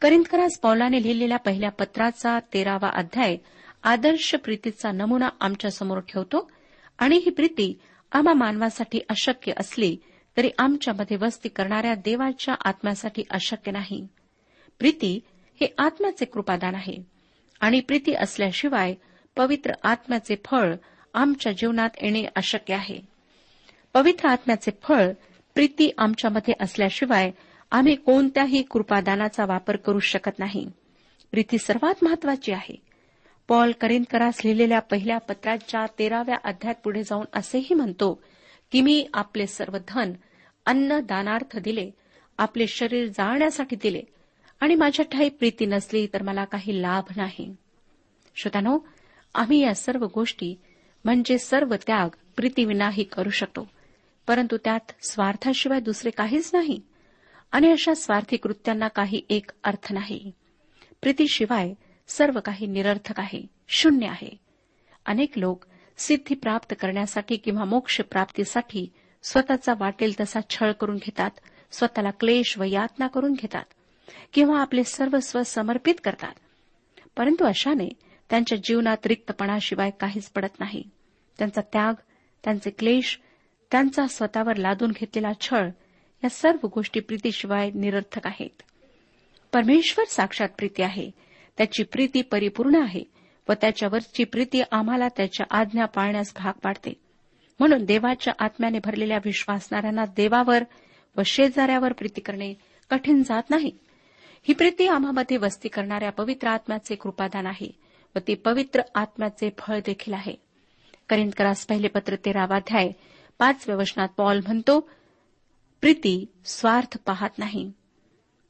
करिंदकरास 0.00 0.58
पौलाने 0.58 1.02
लिहिलेल्या 1.02 1.38
पहिल्या 1.38 1.70
पत्राचा 1.70 2.38
तेरावा 2.38 2.90
अध्याय 2.94 3.36
आदर्श 3.82 4.34
प्रीतीचा 4.34 4.92
नमुना 4.92 5.28
आमच्यासमोर 5.40 5.98
ठेवतो 5.98 6.50
आणि 6.98 7.16
ही 7.16 7.30
प्रीती 7.30 7.78
आम्हा 8.12 8.34
मानवासाठी 8.34 9.00
अशक्य 9.08 9.52
असली 9.56 9.96
तरी 10.36 10.50
आमच्यामध्ये 10.58 11.16
वस्ती 11.16 11.48
करणाऱ्या 11.48 11.94
देवाच्या 11.94 12.54
आत्म्यासाठी 12.64 13.22
अशक्य 13.30 13.72
नाही. 13.72 14.06
प्रीती 14.78 15.20
हे 15.60 15.74
आत्म्याचे 15.78 16.24
कृपादान 16.24 16.74
आहे. 16.74 16.96
आणि 17.60 17.80
प्रीती 17.80 18.14
असल्याशिवाय 18.14 18.94
पवित्र 19.36 19.72
आत्म्याचे 19.82 20.36
फळ 20.44 20.74
आमच्या 21.14 21.52
जीवनात 21.52 21.90
येणे 22.02 22.24
अशक्य 22.36 22.74
आहे. 22.74 23.00
पवित्र 23.94 24.28
आत्म्याचे 24.28 24.70
फळ 24.82 25.12
प्रीती 25.54 25.90
आमच्यामध्ये 25.98 26.54
असल्याशिवाय 26.60 27.30
आम्ही 27.70 27.94
कोणत्याही 27.94 28.62
कृपादानाचा 28.62 29.44
वापर 29.44 29.76
करू 29.76 29.98
शकत 29.98 30.38
नाही. 30.38 30.70
प्रीती 31.30 31.58
सर्वात 31.58 31.94
महत्वाची 32.02 32.52
आहे. 32.52 32.82
पॉल 33.48 33.72
करिंदकरास 33.80 34.40
लिहिलेल्या 34.44 34.80
पहिल्या 34.80 35.18
पत्राच्या 35.18 35.86
तेराव्या 35.98 36.36
अध्यात 36.44 36.74
पुढे 36.84 37.02
जाऊन 37.02 37.24
असेही 37.32 37.74
म्हणतो 37.74 38.22
की 38.72 38.80
मी 38.80 39.08
आपले 39.14 39.46
सर्व 39.46 39.76
धन 39.88 40.12
अन्न 40.66 41.00
दानार्थ 41.00 41.58
दिले 41.58 41.90
आपले 42.38 42.66
शरीर 42.66 43.06
जाळण्यासाठी 43.06 43.76
दिले 43.76 44.02
आणि 44.64 44.74
माझ्या 44.74 45.04
ठाई 45.04 45.28
प्रीती 45.28 45.66
नसली 45.66 46.06
तर 46.06 46.22
मला 46.22 46.44
काही 46.44 46.82
लाभ 46.82 47.04
नाही. 47.16 47.56
श्रोतानो 48.36 48.78
आम्ही 49.34 49.62
या 49.62 49.74
सर्व 49.74 50.06
गोष्टी 50.14 50.54
म्हणजे 51.04 51.38
सर्व 51.38 51.74
त्याग 51.86 52.08
प्रीतीविनाही 52.36 53.04
करू 53.04 53.30
शकतो. 53.30 53.68
परंतु 54.26 54.56
त्यात 54.56 54.92
स्वार्थाशिवाय 55.08 55.80
दुसरे 55.80 56.10
काहीच 56.10 56.50
नाही. 56.54 56.80
आणि 57.52 57.70
अशा 57.70 57.94
स्वार्थी 57.94 58.36
कृत्यांना 58.36 58.88
काही 58.88 59.20
एक 59.30 59.50
अर्थ 59.64 59.92
नाही. 59.92 60.32
प्रीतीशिवाय 61.02 61.74
सर्व 62.08 62.40
काही 62.40 62.66
निरर्थक 62.66 63.20
आहे 63.20 63.42
शून्य 63.68 64.06
आहे. 64.06 64.40
अनेक 65.06 65.38
लोक 65.38 65.64
सिद्धी 65.98 66.34
प्राप्त 66.34 66.74
करण्यासाठी 66.80 67.36
किंवा 67.36 67.64
मोक्ष 67.64 68.00
प्राप्तीसाठी 68.00 68.92
स्वतःचा 69.22 69.72
वाटेल 69.80 70.12
तसा 70.20 70.40
छळ 70.50 70.72
करून 70.72 70.96
घेतात 70.96 71.30
स्वतःला 71.72 72.10
क्लेश 72.10 72.58
व 72.58 72.62
यातना 72.62 73.06
करून 73.06 73.32
घेतात. 73.32 73.64
किंवा 74.32 74.60
आपले 74.60 74.84
सर्वस्व 74.84 75.42
समर्पित 75.42 75.94
करतात. 76.04 76.34
परंतु 77.16 77.44
अशाने 77.44 77.88
त्यांच्या 78.30 78.58
जीवनात 78.58 79.06
रिक्तपणाशिवाय 79.06 79.90
काहीच 79.90 80.30
पडत 80.30 80.60
नाही. 80.60 80.82
त्यांचा 81.38 81.60
त्याग 81.60 81.94
त्यांचे 82.44 82.70
क्लेश 82.70 83.20
त्यांचा 83.70 84.06
स्वतःवर 84.06 84.56
लादून 84.56 84.90
घेतलेला 84.90 85.32
छळ 85.40 85.68
या 86.24 86.28
सर्व 86.28 86.66
गोष्टी 86.74 87.00
प्रीतीशिवाय 87.00 87.70
निरर्थक 87.70 88.26
आहेत. 88.26 88.62
परमेश्वर 89.52 90.04
साक्षात 90.04 90.48
प्रीती 90.58 90.82
आहे. 90.82 91.10
त्याची 91.56 91.82
प्रीती 91.82 92.22
परिपूर्ण 92.22 92.82
आहे 92.82 93.04
व 93.48 93.52
त्याच्यावरची 93.52 94.24
प्रीती 94.24 94.62
आम्हाला 94.72 95.08
त्याच्या 95.08 95.46
आज्ञा 95.50 95.84
पाळण्यास 95.84 96.32
भाग 96.36 96.58
पाडते. 96.58 96.92
म्हणून 97.58 97.84
देवाच्या 97.84 98.34
आत्म्याने 98.38 98.78
भरलेल्या 98.78 99.18
विश्वासणाऱ्यांना 99.24 100.04
देवावर 100.04 100.64
व 101.16 101.20
शेजाऱ्यावर 101.26 101.92
प्रीती 101.92 102.20
करणे 102.20 102.54
कठीण 102.90 103.22
जात 103.22 103.42
नाही. 103.50 103.78
ही 104.48 104.54
प्रीती 104.54 104.86
आम्हामध्ये 104.86 105.36
वस्ती 105.36 105.68
करणाऱ्या 105.68 106.12
पवित्र 106.12 106.48
आत्म्याचे 106.48 106.94
कृपादान 106.94 107.46
आहे 107.46 107.78
व 108.16 108.18
ती 108.28 108.34
पवित्र 108.34 108.82
आत्म्याचे 108.94 109.50
फळ 109.58 109.78
देखील 109.86 110.14
आहे. 110.14 110.34
करिंदकरास 111.08 111.66
पहिले 111.66 111.88
पत्र 111.88 112.16
तेरावाध्याय 112.16 112.90
पाचव्या 113.38 113.76
वचनात 113.76 114.08
पॉल 114.16 114.40
म्हणतो 114.40 114.80
प्रीती 115.80 116.26
स्वार्थ 116.44 116.98
पाहत 117.06 117.38
नाही. 117.38 117.64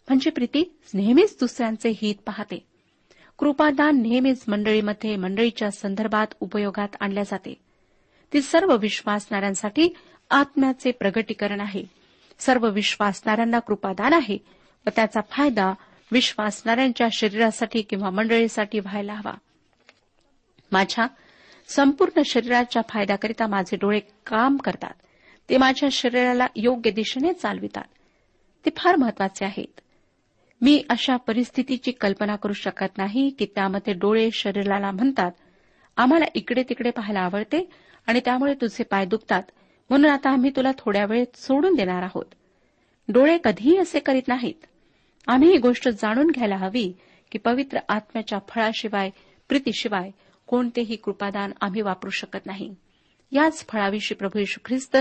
म्हणजे 0.08 0.30
प्रीती 0.30 0.78
नेहमीच 0.94 1.36
दुसऱ्यांचे 1.40 1.88
हित 1.88 2.14
पाहते. 2.26 2.66
कृपादान 3.38 4.02
नेहमीच 4.02 4.44
मंडळीमध्ये 4.48 5.16
मंडळीच्या 5.16 5.70
संदर्भात 5.70 6.26
उपयोगात 6.40 6.88
आणल्या 7.00 7.22
जाते. 7.22 7.54
ती 8.32 8.42
सर्व 8.42 8.76
विश्वासणाऱ्यांसाठी 8.76 9.88
आत्म्याचे 10.30 10.90
प्रगटीकरण 10.90 11.60
आहे. 11.60 11.84
सर्व 12.38 12.70
विश्वासणाऱ्यांना 12.70 13.58
कृपादान 13.58 14.12
आहे. 14.12 14.63
व 14.86 14.90
त्याचा 14.96 15.20
फायदा 15.30 15.74
विश्वासणाऱ्यांच्या 16.12 17.08
शरीरासाठी 17.12 17.82
किंवा 17.82 18.10
मंडळीसाठी 18.10 18.80
व्हायला 18.80 19.14
हवा. 19.14 19.34
माझ्या 20.72 21.06
संपूर्ण 21.68 22.22
शरीराच्या 22.26 22.82
फायद्याकरिता 22.88 23.46
माझे 23.46 23.76
डोळे 23.76 24.00
काम 24.26 24.56
करतात. 24.56 24.94
ते 25.48 25.56
माझ्या 25.56 25.88
शरीराला 25.92 26.46
योग्य 26.56 26.90
दिशेने 26.90 27.32
चालवितात. 27.32 27.84
ते 28.64 28.70
फार 28.76 28.96
महत्त्वाचे 28.96 29.44
आहेत. 29.44 29.80
मी 30.60 30.84
अशा 30.90 31.16
परिस्थितीची 31.16 31.92
कल्पना 31.92 32.36
करू 32.36 32.52
शकत 32.52 32.98
नाही 32.98 33.30
की 33.30 33.46
त्यामध्ये 33.54 33.94
डोळे 33.94 34.30
शरीराला 34.32 34.90
म्हणतात 34.90 35.32
आम्हाला 35.96 36.24
इकडे 36.34 36.62
तिकडे 36.62 36.90
पाहायला 36.90 37.20
आवडते 37.20 37.70
आणि 38.06 38.20
त्यामुळे 38.24 38.54
तुझे 38.54 38.82
पाय 38.82 39.04
दुखतात. 39.04 39.42
म्हणून 39.90 40.10
आता 40.10 40.30
आम्ही 40.30 40.50
तुला 40.50 40.70
थोड्या 40.78 41.06
वेळ 41.06 41.24
सोडून 41.34 41.74
देणार 41.74 42.02
आहोत. 42.02 42.24
डोळे 43.08 43.38
कधीही 43.44 43.78
असे 43.78 43.98
करीत 43.98 44.28
नाहीत. 44.28 44.66
आम्ही 45.26 45.50
ही 45.50 45.58
गोष्ट 45.58 45.88
जाणून 45.88 46.26
घ्यायला 46.26 46.56
हवी 46.56 46.92
की 47.32 47.38
पवित्र 47.38 47.78
आत्म्याच्या 47.88 48.38
फळाशिवाय 48.48 49.10
प्रीतीशिवाय 49.48 50.10
कोणतेही 50.46 50.96
कृपादान 50.96 51.52
आम्ही 51.60 51.80
वापरू 51.80 52.10
शकत 52.10 52.46
नाही. 52.46 52.74
याच 53.32 53.66
फळाविषयी 53.68 54.14
प्रभू 54.14 54.38
येशू 54.38 54.60
ख्रिस्त 54.64 54.96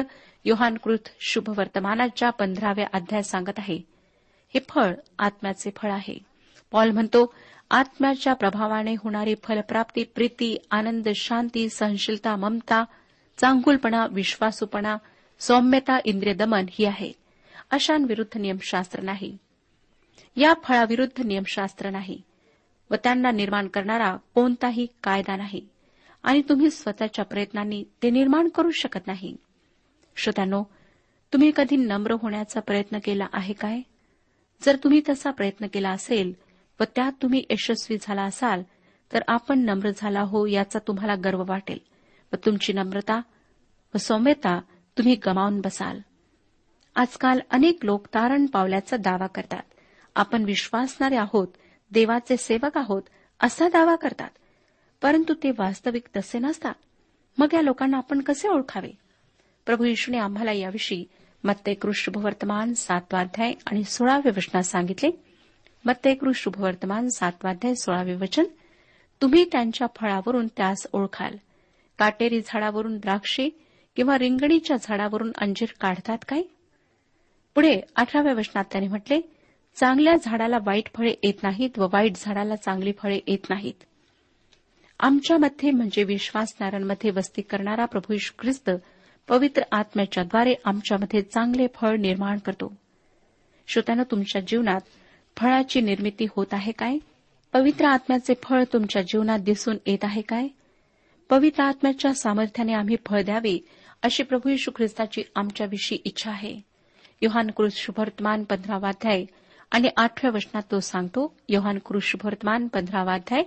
योहानकृत 0.45 1.09
शुभ 1.19 1.59
वर्तमानाच्या 1.59 2.29
पंधराव्या 2.29 2.87
अध्याय 2.93 3.21
सांगत 3.21 3.51
आहे. 3.57 3.75
हे 4.53 4.59
फळ 4.69 4.95
आत्म्याचे 5.19 5.71
फळ 5.75 5.91
आहे. 5.91 6.17
पॉल 6.71 6.91
म्हणतो 6.91 7.33
आत्म्याच्या 7.71 8.33
प्रभावाने 8.33 8.93
होणारी 8.93 9.35
फलप्राप्ती 9.43 10.03
प्रीती 10.03 10.57
आनंद 10.71 11.07
शांती 11.15 11.69
सहनशीलता 11.69 12.35
ममता 12.35 12.83
चांगुलपणा 13.37 14.07
विश्वासूपणा 14.11 14.97
सौम्यता 15.39 15.99
इंद्रिय 16.05 16.33
दमन 16.33 16.65
ही 16.71 16.85
आहे. 16.85 17.11
अशांविरुद्ध 17.71 18.37
नियमशास्त्र 18.37 19.01
नाही. 19.01 19.37
या 20.35 20.53
फळाविरुद्ध 20.63 21.25
नियमशास्त्र 21.25 21.89
नाही 21.89 22.21
व 22.89 22.95
त्यांना 22.95 23.31
निर्माण 23.31 23.67
करणारा 23.67 24.17
कोणताही 24.33 24.87
कायदा 25.03 25.35
नाही 25.35 25.67
आणि 26.23 26.41
तुम्ही 26.49 26.69
स्वतःच्या 26.69 27.25
प्रयत्नांनी 27.25 27.83
ते 28.03 28.09
निर्माण 28.09 28.47
करू 28.47 28.71
शकत 28.71 29.07
नाही. 29.07 29.35
श्रोत्यानो 30.15 30.63
तुम्ही 31.33 31.51
कधी 31.55 31.75
नम्र 31.75 32.15
होण्याचा 32.21 32.59
प्रयत्न 32.59 32.97
केला 33.03 33.27
आहे 33.33 33.53
काय? 33.53 33.81
जर 34.63 34.75
तुम्ही 34.75 35.01
तसा 35.09 35.31
प्रयत्न 35.31 35.67
केला 35.67 35.89
असेल 35.89 36.33
व 36.79 36.83
त्यात 36.95 37.11
तुम्ही 37.21 37.43
यशस्वी 37.49 37.97
झाला 38.01 38.23
असाल 38.23 38.63
तर 39.13 39.21
आपण 39.27 39.59
नम्र 39.59 39.89
झाला 39.97 40.21
हो 40.21 40.45
याचा 40.45 40.79
तुम्हाला 40.79 41.15
गर्व 41.15 41.43
वाटेल 41.47 41.79
व 42.33 42.35
तुमची 42.45 42.73
नम्रता 42.73 43.21
व 43.93 43.97
सौम्यता 43.97 44.59
तुम्ही 44.97 45.15
गमावून 45.15 45.61
बसाल. 45.61 45.99
आजकाल 46.95 47.39
अनेक 47.51 47.85
लोक 47.85 48.07
तारण 48.07 48.45
पावल्याचा 48.45 48.97
दावा 48.97 49.27
करतात. 49.27 49.61
आपण 50.15 50.43
विश्वासणारे 50.43 51.15
आहोत 51.15 51.47
देवाचे 51.91 52.37
सेवक 52.37 52.77
आहोत 52.77 53.01
असा 53.39 53.67
दावा 53.67 53.95
करतात. 53.95 54.29
परंतु 55.01 55.33
ते 55.33 55.51
वास्तविक 55.51 56.03
तसे 56.17 56.39
नसतात. 56.39 56.73
मग 57.37 57.47
या 57.53 57.61
लोकांना 57.61 57.97
आपण 57.97 58.21
कसे 58.21 58.47
ओळखावे? 58.47 58.91
प्रभू 59.65 59.83
येशूने 59.83 60.17
आम्हाला 60.17 60.51
याविषयी 60.51 61.05
मत्तेकृ 61.43 61.91
शुभवर्तमान 61.95 62.73
सातवाध्याय 62.73 63.53
आणि 63.67 63.83
सोळाव्या 63.83 64.31
वचनात 64.37 64.63
सांगितले. 64.63 65.11
मत्तेकृ 65.85 66.31
शुभवर्तमान 66.35 67.09
सातवाध्याय 67.09 67.75
सोळावे 67.75 68.13
वचन. 68.13 68.43
तुम्ही 69.21 69.45
त्यांच्या 69.51 69.87
फळावरून 69.95 70.47
त्यास 70.47 70.87
ओळखाल. 70.93 71.35
काटेरी 71.97 72.41
झाडावरून 72.45 72.97
द्राक्षे 72.97 73.49
किंवा 73.95 74.17
रिंगणीच्या 74.17 74.77
झाडावरून 74.81 75.31
अंजीर 75.37 75.69
काढतात 75.81 76.17
काय? 76.27 76.41
पुढे 77.55 77.81
अठराव्या 77.95 78.33
वचनात 78.33 78.63
त्याने 78.71 78.87
म्हटले 78.87 79.32
चांगल्या 79.75 80.15
झाडाला 80.15 80.57
वाईट 80.65 80.89
फळे 80.95 81.13
येत 81.23 81.43
नाहीत 81.43 81.79
व 81.79 81.87
वाईट 81.93 82.13
झाडाला 82.15 82.55
चांगली 82.55 82.91
फळे 82.97 83.19
येत 83.27 83.49
नाहीत. 83.49 83.83
आमच्यामध्ये 84.99 85.71
म्हणजे 85.71 86.03
विश्वासणाऱ्यांमध्ये 86.03 87.11
वस्ती 87.11 87.41
करणारा 87.41 87.85
प्रभू 87.85 88.13
यशू 88.13 88.33
ख्रिस्त 88.39 88.69
पवित्र 89.27 89.61
आत्म्याच्याद्वारे 89.71 90.53
आमच्यामध्ये 90.65 91.21
चांगले 91.21 91.67
फळ 91.75 91.95
निर्माण 91.95 92.37
करतो. 92.37 92.73
श्रोत्यानं 93.67 94.03
तुमच्या 94.11 94.41
जीवनात 94.41 94.81
फळाची 95.37 95.81
निर्मिती 95.81 96.25
होत 96.35 96.45
आहे 96.51 96.71
काय? 96.71 96.97
पवित्र 97.53 97.85
आत्म्याचे 97.85 98.33
फळ 98.43 98.63
तुमच्या 98.73 99.01
जीवनात 99.01 99.39
दिसून 99.39 99.77
येत 99.85 100.03
आहे 100.03 100.21
काय? 100.21 100.47
पवित्र 101.29 101.63
आत्म्याच्या 101.63 102.13
सामर्थ्याने 102.13 102.73
आम्ही 102.73 102.95
फळ 103.05 103.21
द्यावे 103.21 103.65
अशी 104.03 104.23
प्रभू 104.23 104.49
यशू 104.49 104.71
ख्रिस्ताची 104.75 105.21
आमच्याविषयी 105.35 105.97
इच्छा 106.05 106.31
आहे. 106.31 106.61
युहान 107.21 107.47
क्रुज 107.55 107.71
शुभवर्तमान 107.73 108.43
पंधरावाध्याय 108.43 109.25
आणि 109.73 109.89
आठव्या 109.97 110.31
वचनात 110.31 110.61
तो 110.71 110.79
सांगतो 110.79 111.35
योहान 111.49 111.77
कृष्णवर्तमान 111.77 112.67
पंधरावाध्याय 112.67 113.43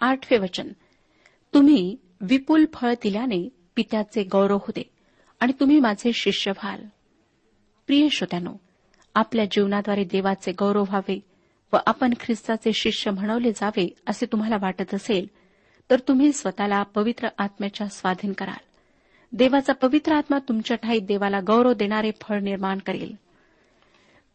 आठवे 0.00 0.38
वचन. 0.38 0.68
तुम्ही 1.54 1.96
विपुल 2.20 2.64
फळ 2.74 2.94
दिल्याने 3.02 3.48
पित्याचे 3.76 4.22
गौरव 4.22 4.56
होते 4.56 4.82
आणि 5.40 5.52
तुम्ही 5.60 5.80
माझे 5.80 6.12
शिष्य 6.12 6.50
व्हाल. 6.50 6.84
प्रिय 7.86 8.08
श्रोत्यानो 8.12 8.54
आपल्या 9.14 9.44
जीवनाद्वारे 9.44 10.04
देवाचे 10.04 10.52
गौरव 10.52 10.82
व्हावे 10.82 11.20
व 11.72 11.76
आपण 11.86 12.14
ख्रिस्ताचे 12.20 12.72
शिष्य 12.72 13.10
म्हणवले 13.10 13.52
जावे 13.52 13.88
असे 14.06 14.26
तुम्हाला 14.26 14.56
वाटत 14.60 14.94
असेल 14.94 15.26
तर 15.90 16.00
तुम्ही 16.08 16.32
स्वतःला 16.32 16.82
पवित्र 16.82 17.28
आत्म्याच्या 17.38 17.88
स्वाधीन 17.88 18.32
कराल. 18.32 18.64
देवाचा 19.32 19.72
पवित्र 19.72 20.14
आत्मा 20.14 20.38
तुमच्या 20.38 20.76
ठाईत 20.76 21.02
देवाला 21.02 21.40
गौरव 21.46 21.72
देणारे 21.72 22.10
फळ 22.20 22.38
निर्माण 22.40 22.78
करेल. 22.78 23.14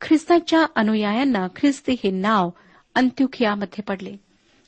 ख्रिस्ताच्या 0.02 0.66
अनुयायांना 0.76 1.48
ख्रिस्ती 1.56 1.96
हे 2.04 2.12
नाव 2.12 2.50
अंत्युखियामध्ये 2.96 3.82
पडले. 3.82 4.16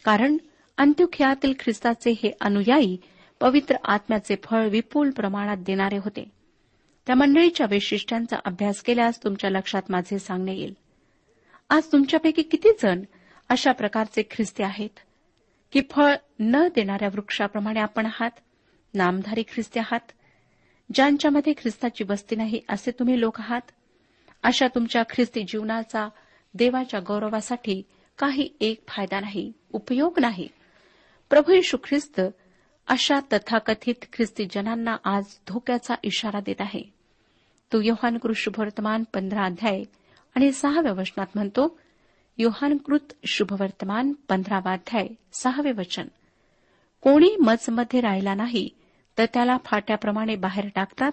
कारण 0.04 0.38
अंत्युखियातील 0.78 1.54
ख्रिस्ताचे 1.60 2.12
हे 2.12 2.32
अनुयायी 2.42 2.98
पवित्र 3.40 3.76
आत्म्याचे 3.86 4.36
फळ 4.44 4.68
विपुल 4.68 5.10
प्रमाणात 5.10 5.58
देणारे 5.58 5.98
होते. 5.98 6.32
त्या 7.08 7.16
मंडळीच्या 7.16 7.68
वैशिष्ट्यांचा 7.70 8.36
अभ्यास 8.46 8.82
केल्यास 8.82 9.24
तुमच्या 9.24 9.50
लक्षात 9.50 9.82
माझे 9.90 10.20
सांगणे 10.20 10.54
येईल. 10.56 10.74
आज 11.70 11.92
तुमच्यापैकी 11.92 12.42
किती 12.42 12.70
जण 12.84 13.02
अशा 13.50 13.72
प्रकारचे 13.72 14.24
ख्रिस्ती 14.32 14.64
आहेत? 14.64 15.00
की 15.72 15.82
फळ 15.92 16.16
न 16.40 16.68
देणाऱ्या 16.76 17.08
वृक्षाप्रमाणे 17.08 17.80
आपण 17.80 18.06
आहात? 18.06 18.32
नामधारी 18.94 19.44
ख्रिस्ती 19.44 19.80
आहात? 19.80 20.12
ज्यांच्यामध्ये 20.94 21.54
ख्रिस्ताची 21.54 22.04
वस्ती 22.04 22.36
नाही 22.36 22.62
असे 22.70 22.92
तुम्ही 22.92 23.20
लोक 23.20 23.40
आहात? 23.40 23.62
अशा 24.44 24.68
तुमच्या 24.68 25.04
ख्रिस्ती 25.10 25.44
जीवनाचा 25.44 26.10
देवाच्या 26.54 27.00
गौरवासाठी 27.00 27.84
काही 28.18 28.50
एक 28.60 28.84
फायदा 28.88 29.20
नाही 29.20 29.52
उपयोग 29.74 30.20
नाही. 30.20 30.48
प्रभू 31.30 31.52
यशू 31.52 31.78
ख्रिस्त 31.78 32.22
अशा 32.88 33.20
तथाकथित 33.34 34.06
ख्रिस्ती 34.14 34.46
जनांना 34.46 34.96
आज 35.06 35.26
धोक्याचा 35.48 35.96
इशारा 36.04 36.40
देत 36.40 36.62
आहे. 36.62 36.94
तो 37.74 37.82
योहान 37.82 38.18
शुभवर्तमान 38.36 39.04
पंधरा 39.14 39.46
अध्याय 39.46 39.84
आणि 40.36 40.52
सहाव्या 40.52 40.92
वचनात 40.92 41.28
म्हणतो 41.36 41.80
योहानकृत 42.38 43.14
शुभवर्तमान 43.26 44.14
पंधरावाध्याय 44.14 45.08
सहावे 45.34 45.72
वचन. 45.72 46.08
कोणी 47.02 47.36
मजमध्ये 47.36 48.02
राहिला 48.02 48.34
नाही 48.34 48.70
तर 49.18 49.26
त्याला 49.34 49.58
फाट्याप्रमाणे 49.66 50.36
बाहेर 50.36 50.66
टाकतात 50.76 51.12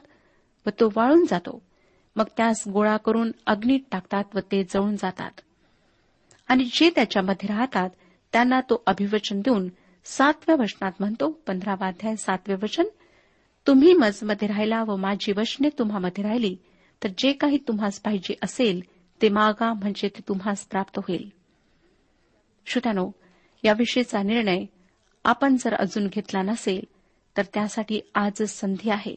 व 0.66 0.70
तो 0.80 0.92
वाळून 0.96 1.24
जातो. 1.24 1.69
मग 2.16 2.24
त्यास 2.36 2.68
गोळा 2.68 2.96
करून 2.96 3.32
अग्नीत 3.46 3.80
टाकतात 3.90 4.24
व 4.34 4.38
ते 4.40 4.64
जळून 4.64 4.96
जातात. 4.96 5.30
आणि 6.48 6.64
जे 6.64 6.90
त्याच्यामध्ये 6.90 7.48
राहतात 7.48 7.90
त्यांना 8.32 8.60
तो 8.60 8.82
अभिवचन 8.86 9.40
देऊन 9.40 9.68
सातव्या 10.04 10.56
वचनात 10.56 10.92
म्हणतो 11.00 11.30
पंधरावाध्याय 11.46 12.16
सातवे 12.16 12.54
वचन 12.54 12.84
तुम्ही 13.66 13.94
मजमध्ये 13.94 14.48
राहिला 14.48 14.82
व 14.82 14.96
माझी 14.96 15.32
वचने 15.36 15.68
तुम्हामध्ये 15.68 16.24
राहिली 16.24 16.56
तर 17.04 17.08
जे 17.18 17.32
काही 17.32 17.58
तुम्हास 17.68 18.00
पाहिजे 18.00 18.34
असेल 18.42 18.80
ते 19.22 19.28
मागा 19.28 19.72
म्हणजे 19.72 20.08
ते 20.08 20.20
तुम्हास 20.28 20.66
प्राप्त 20.66 20.98
होईल. 20.98 21.28
श्रोत्यानो 22.66 23.10
याविषयीचा 23.64 24.22
निर्णय 24.22 24.64
आपण 25.24 25.56
जर 25.56 25.74
अजून 25.74 26.06
घेतला 26.06 26.42
नसेल 26.42 26.84
तर 27.36 27.42
त्यासाठी 27.54 28.00
आजच 28.14 28.50
संधी 28.50 28.90
आहे. 28.90 29.14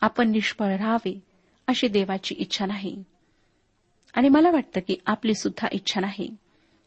आपण 0.00 0.30
निष्फळ 0.30 0.76
राहावे. 0.76 1.27
अशी 1.68 1.88
देवाची 1.88 2.34
इच्छा 2.34 2.66
नाही. 2.66 3.04
आणि 4.14 4.28
मला 4.28 4.50
वाटतं 4.50 4.80
की 4.80 4.96
आपली 5.06 5.34
सुद्धा 5.34 5.68
इच्छा 5.72 6.00
नाही. 6.00 6.36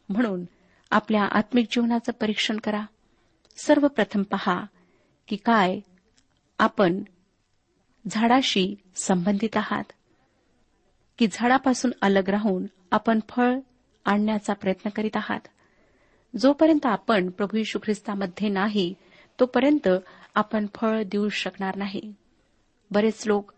म्हणून 0.08 0.44
आपल्या 0.90 1.24
आत्मिक 1.24 1.66
जीवनाचं 1.70 2.12
परीक्षण 2.12 2.56
करा. 2.56 2.84
सर्वप्रथम 3.56 4.22
पहा 4.22 4.64
की 5.28 5.36
काय 5.36 5.80
आपण 6.58 7.02
झाडाशी 8.10 8.74
संबंधित 8.96 9.56
आहात. 9.56 9.84
की 11.18 11.26
झाडापासून 11.32 11.90
अलग 12.00 12.28
राहून 12.28 12.66
आपण 12.90 13.20
फळ 13.28 13.58
आणण्याचा 14.04 14.52
प्रयत्न 14.52 14.90
करीत 14.90 15.16
आहात. 15.16 15.40
जोपर्यंत 16.36 16.86
आपण 16.86 17.30
प्रभू 17.30 17.56
यशू 17.56 17.78
ख्रिस्तामध्ये 17.82 18.48
नाही 18.48 18.94
तोपर्यंत 19.40 19.88
आपण 20.34 20.66
फळ 20.74 21.02
देऊ 21.02 21.28
शकणार 21.28 21.76
नाही. 21.76 22.14
बरेच 22.90 23.26
लोक 23.26 23.52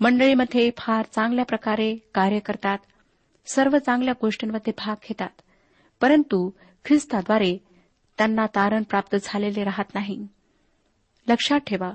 मंडळीमध्ये 0.00 0.70
फार 0.78 1.04
चांगल्या 1.04 1.44
प्रकारे 1.44 1.96
कार्य 2.14 2.38
करतात. 2.38 2.78
सर्व 3.46 3.78
चांगल्या 3.78 4.14
गोष्टींमध्ये 4.22 4.72
भाग 4.78 4.96
घेतात. 5.04 5.28
परंतु 6.00 6.50
ख्रिस्ताद्वारे 6.84 7.58
त्यांना 8.18 8.46
तारण 8.46 8.82
प्राप्त 8.82 9.16
झालेले 9.22 9.64
राहत 9.64 9.94
नाही. 9.94 10.26
लक्षात 11.28 11.60
ठेवा 11.60 11.92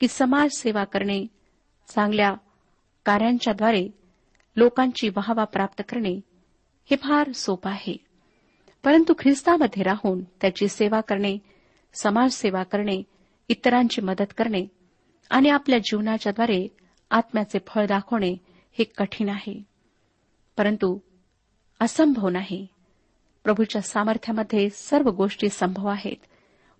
की 0.00 0.08
समाज 0.08 0.50
सेवा 0.58 0.84
करणे 0.84 1.26
चांगल्या 1.88 2.34
कार्यांच्याद्वारे 3.04 3.88
लोकांची 4.56 5.08
वाहवा 5.08 5.44
प्राप्त 5.44 5.82
करणे 5.88 6.20
हे 6.90 6.96
फार 6.96 7.32
सोपं 7.32 7.70
आहे. 7.70 7.96
परंतु 8.84 9.14
ख्रिस्तामध्ये 9.18 9.82
राहून 9.82 10.24
त्याची 10.24 10.68
सेवा 10.68 11.00
करणे 11.00 11.38
समाजसेवा 11.94 12.62
करणे 12.62 13.02
इतरांची 13.48 14.00
मदत 14.00 14.32
करणे 14.38 14.66
आणि 15.30 15.48
आपल्या 15.48 15.78
जीवनाच्याद्वारे 15.78 16.68
आत्म्याचे 17.14 17.58
फळ 17.66 17.86
दाखवणे 17.86 18.32
हे 18.72 18.84
कठीण 18.84 19.28
आहे. 19.28 19.62
परंतु 20.56 20.98
असंभव 21.80 22.28
नाही. 22.28 22.66
प्रभूच्या 23.44 23.82
सामर्थ्यामध्ये 23.82 24.70
सर्व 24.70 25.10
गोष्टी 25.10 25.48
संभव 25.48 25.86
आहेत. 25.86 26.16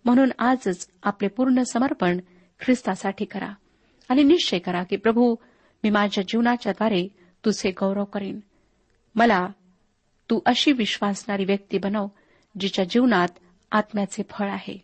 म्हणून 0.04 0.30
आजच 0.38 0.88
आपले 1.02 1.28
पूर्ण 1.28 1.62
समर्पण 1.62 2.20
ख्रिस्तासाठी 2.60 3.24
करा 3.24 3.52
आणि 4.08 4.22
निश्चय 4.22 4.58
करा 4.58 4.82
की 4.82 4.96
प्रभू 4.96 5.34
मी 5.84 5.90
माझ्या 5.90 6.24
जीवनाच्याद्वारे 6.28 7.08
तुझे 7.44 7.70
गौरव 7.70 8.04
करीन. 8.04 8.40
मला 9.14 9.48
तू 10.30 10.40
अशी 10.46 10.72
विश्वासणारी 10.72 11.44
व्यक्ती 11.44 11.78
बनव 11.78 12.06
जिच्या 12.60 12.84
जीवनात 12.84 13.28
आत्म्याचे 13.70 14.22
फळ 14.30 14.50
आहे. 14.50 14.82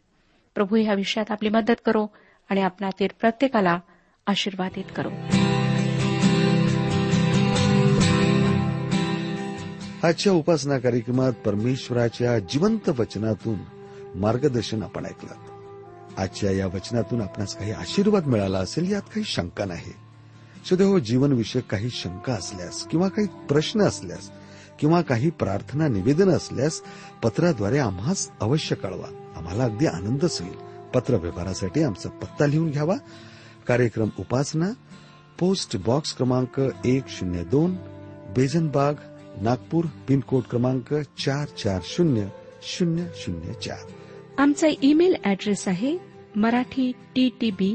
प्रभू 0.54 0.76
ह्या 0.76 0.94
विषयात 0.94 1.30
आपली 1.30 1.48
मदत 1.48 1.80
करो 1.84 2.06
आणि 2.50 2.60
आपणातील 2.60 3.08
प्रत्येकाला 3.20 3.78
आशीर्वादित 4.30 4.84
करो. 4.96 5.08
आजच्या 10.06 10.32
उपासना 10.32 10.78
कार्यक्रमात 10.78 11.32
परमेश्वराच्या 11.32 12.38
जिवंत 12.38 12.88
वचनातून 12.88 13.58
मार्गदर्शन 14.14 14.82
आपण 14.82 15.06
ऐकलं. 15.06 15.34
आजच्या 16.18 16.50
या 16.50 16.66
वचनातून 16.66 17.20
आपणास 17.20 17.56
काही 17.56 17.72
आशीर्वाद 17.72 18.26
मिळाला 18.26 18.58
असेल 18.58 18.92
यात 18.92 19.02
काही 19.02 19.24
शंका 19.24 19.64
नाही. 19.64 19.92
सुदैव 20.68 20.88
हो 20.88 20.98
जीवनविषयक 20.98 21.64
काही 21.64 21.90
शंका 21.90 22.32
असल्यास 22.32 22.84
किंवा 22.84 23.08
काही 23.08 23.28
प्रश्न 23.48 23.80
असल्यास 23.80 24.30
किंवा 24.80 25.02
काही 25.02 25.30
प्रार्थना 25.30 25.88
निवेदन 25.88 26.28
असल्यास 26.28 26.82
पत्राद्वारे 27.22 27.78
आम्हास 27.78 28.30
अवश्य 28.40 28.76
कळवा. 28.76 29.32
आम्हाला 29.36 29.64
अगदी 29.64 29.86
आनंदच 29.86 30.40
होईल. 30.40 30.56
पत्र 30.94 31.14
व्यवहारासाठी 31.14 31.82
आमचा 31.82 32.08
पत्ता 32.08 32.46
लिहून 32.46 32.70
घ्यावा. 32.70 32.94
कार्यक्रम 33.70 34.08
उपासना 34.18 34.68
पोस्ट 35.38 35.76
बॉक्स 35.76 36.12
क्रमांक 36.16 36.58
एक 36.86 37.08
शून्य 37.08 37.44
दोन 37.44 37.74
बेजनबाग 38.36 38.94
नागपूर 39.42 39.84
पिनकोड 40.08 40.42
क्रमांक 40.50 40.92
चार 40.94 41.48
चार 41.58 41.80
शून्य 41.84 42.26
शून्य 42.62 43.06
शून्य 43.16 43.52
चार. 43.62 43.84
आमचा 44.38 44.68
ईमेल 44.82 45.14
अॅड्रेस 45.24 45.66
आहे 45.68 45.96
Marathi 46.36 46.90
T 47.14 47.28
T 47.40 47.50
B 47.50 47.70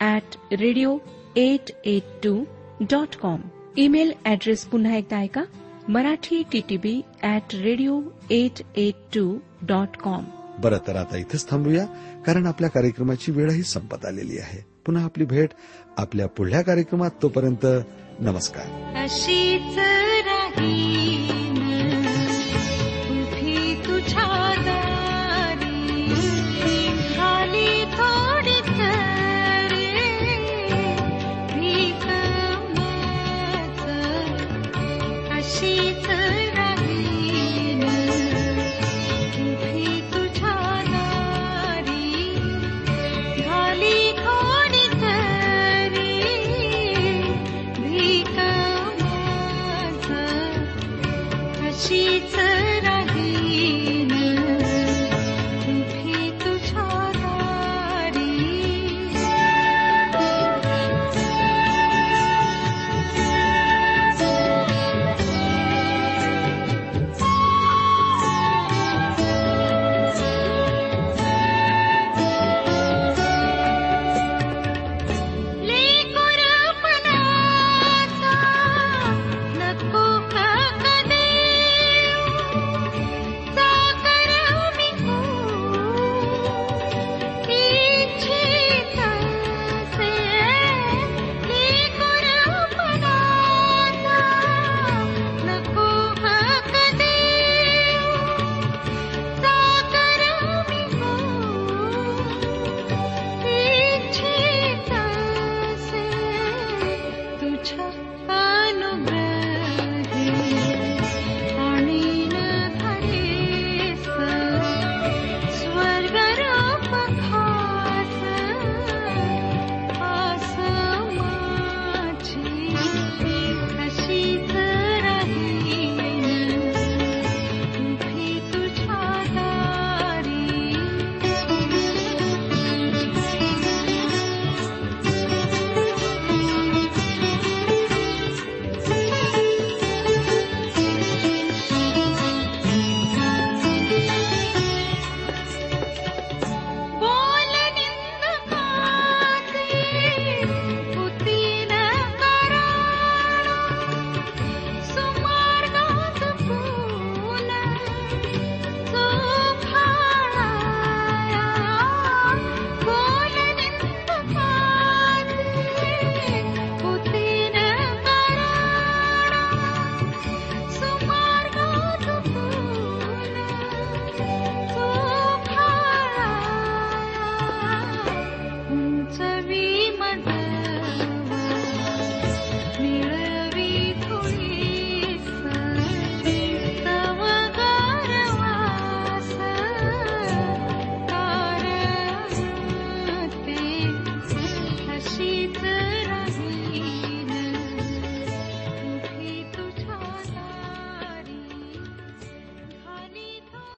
at 0.00 0.36
radio 0.52 0.96
eight 1.36 1.70
eight 1.84 2.14
two 2.22 2.44
dot 2.80 3.16
com. 3.16 3.40
Email 3.78 4.12
address 4.24 4.64
पुन्हा 4.64 4.96
एकदा 4.96 5.18
ऐका 5.18 5.44
Marathi 5.88 6.42
T 6.52 6.60
T 6.68 6.76
B 6.76 7.00
at 7.24 7.54
radio 7.54 8.00
eight 8.30 8.62
eight 8.76 9.04
two 9.14 9.38
dot 9.62 9.96
com. 9.96 10.24
बरं 10.60 10.86
तर 10.86 10.96
आता 10.96 11.16
इथेच 11.16 11.50
थांबूया 11.50 11.86
कारण 12.26 12.46
आपल्या 12.46 12.70
कार्यक्रमाची 12.70 13.32
वेळही 13.32 13.62
संपत 13.62 14.06
आलेली 14.06 14.38
आहे. 14.38 14.69
पुन्हा 14.86 15.04
आपली 15.04 15.24
भेट 15.24 15.50
आपल्या 15.98 16.26
पुढल्या 16.26 16.62
कार्यक्रमात 16.62 17.10
तोपर्यंत 17.22 17.66
नमस्कार. 18.18 18.96
अशीच 19.04 19.78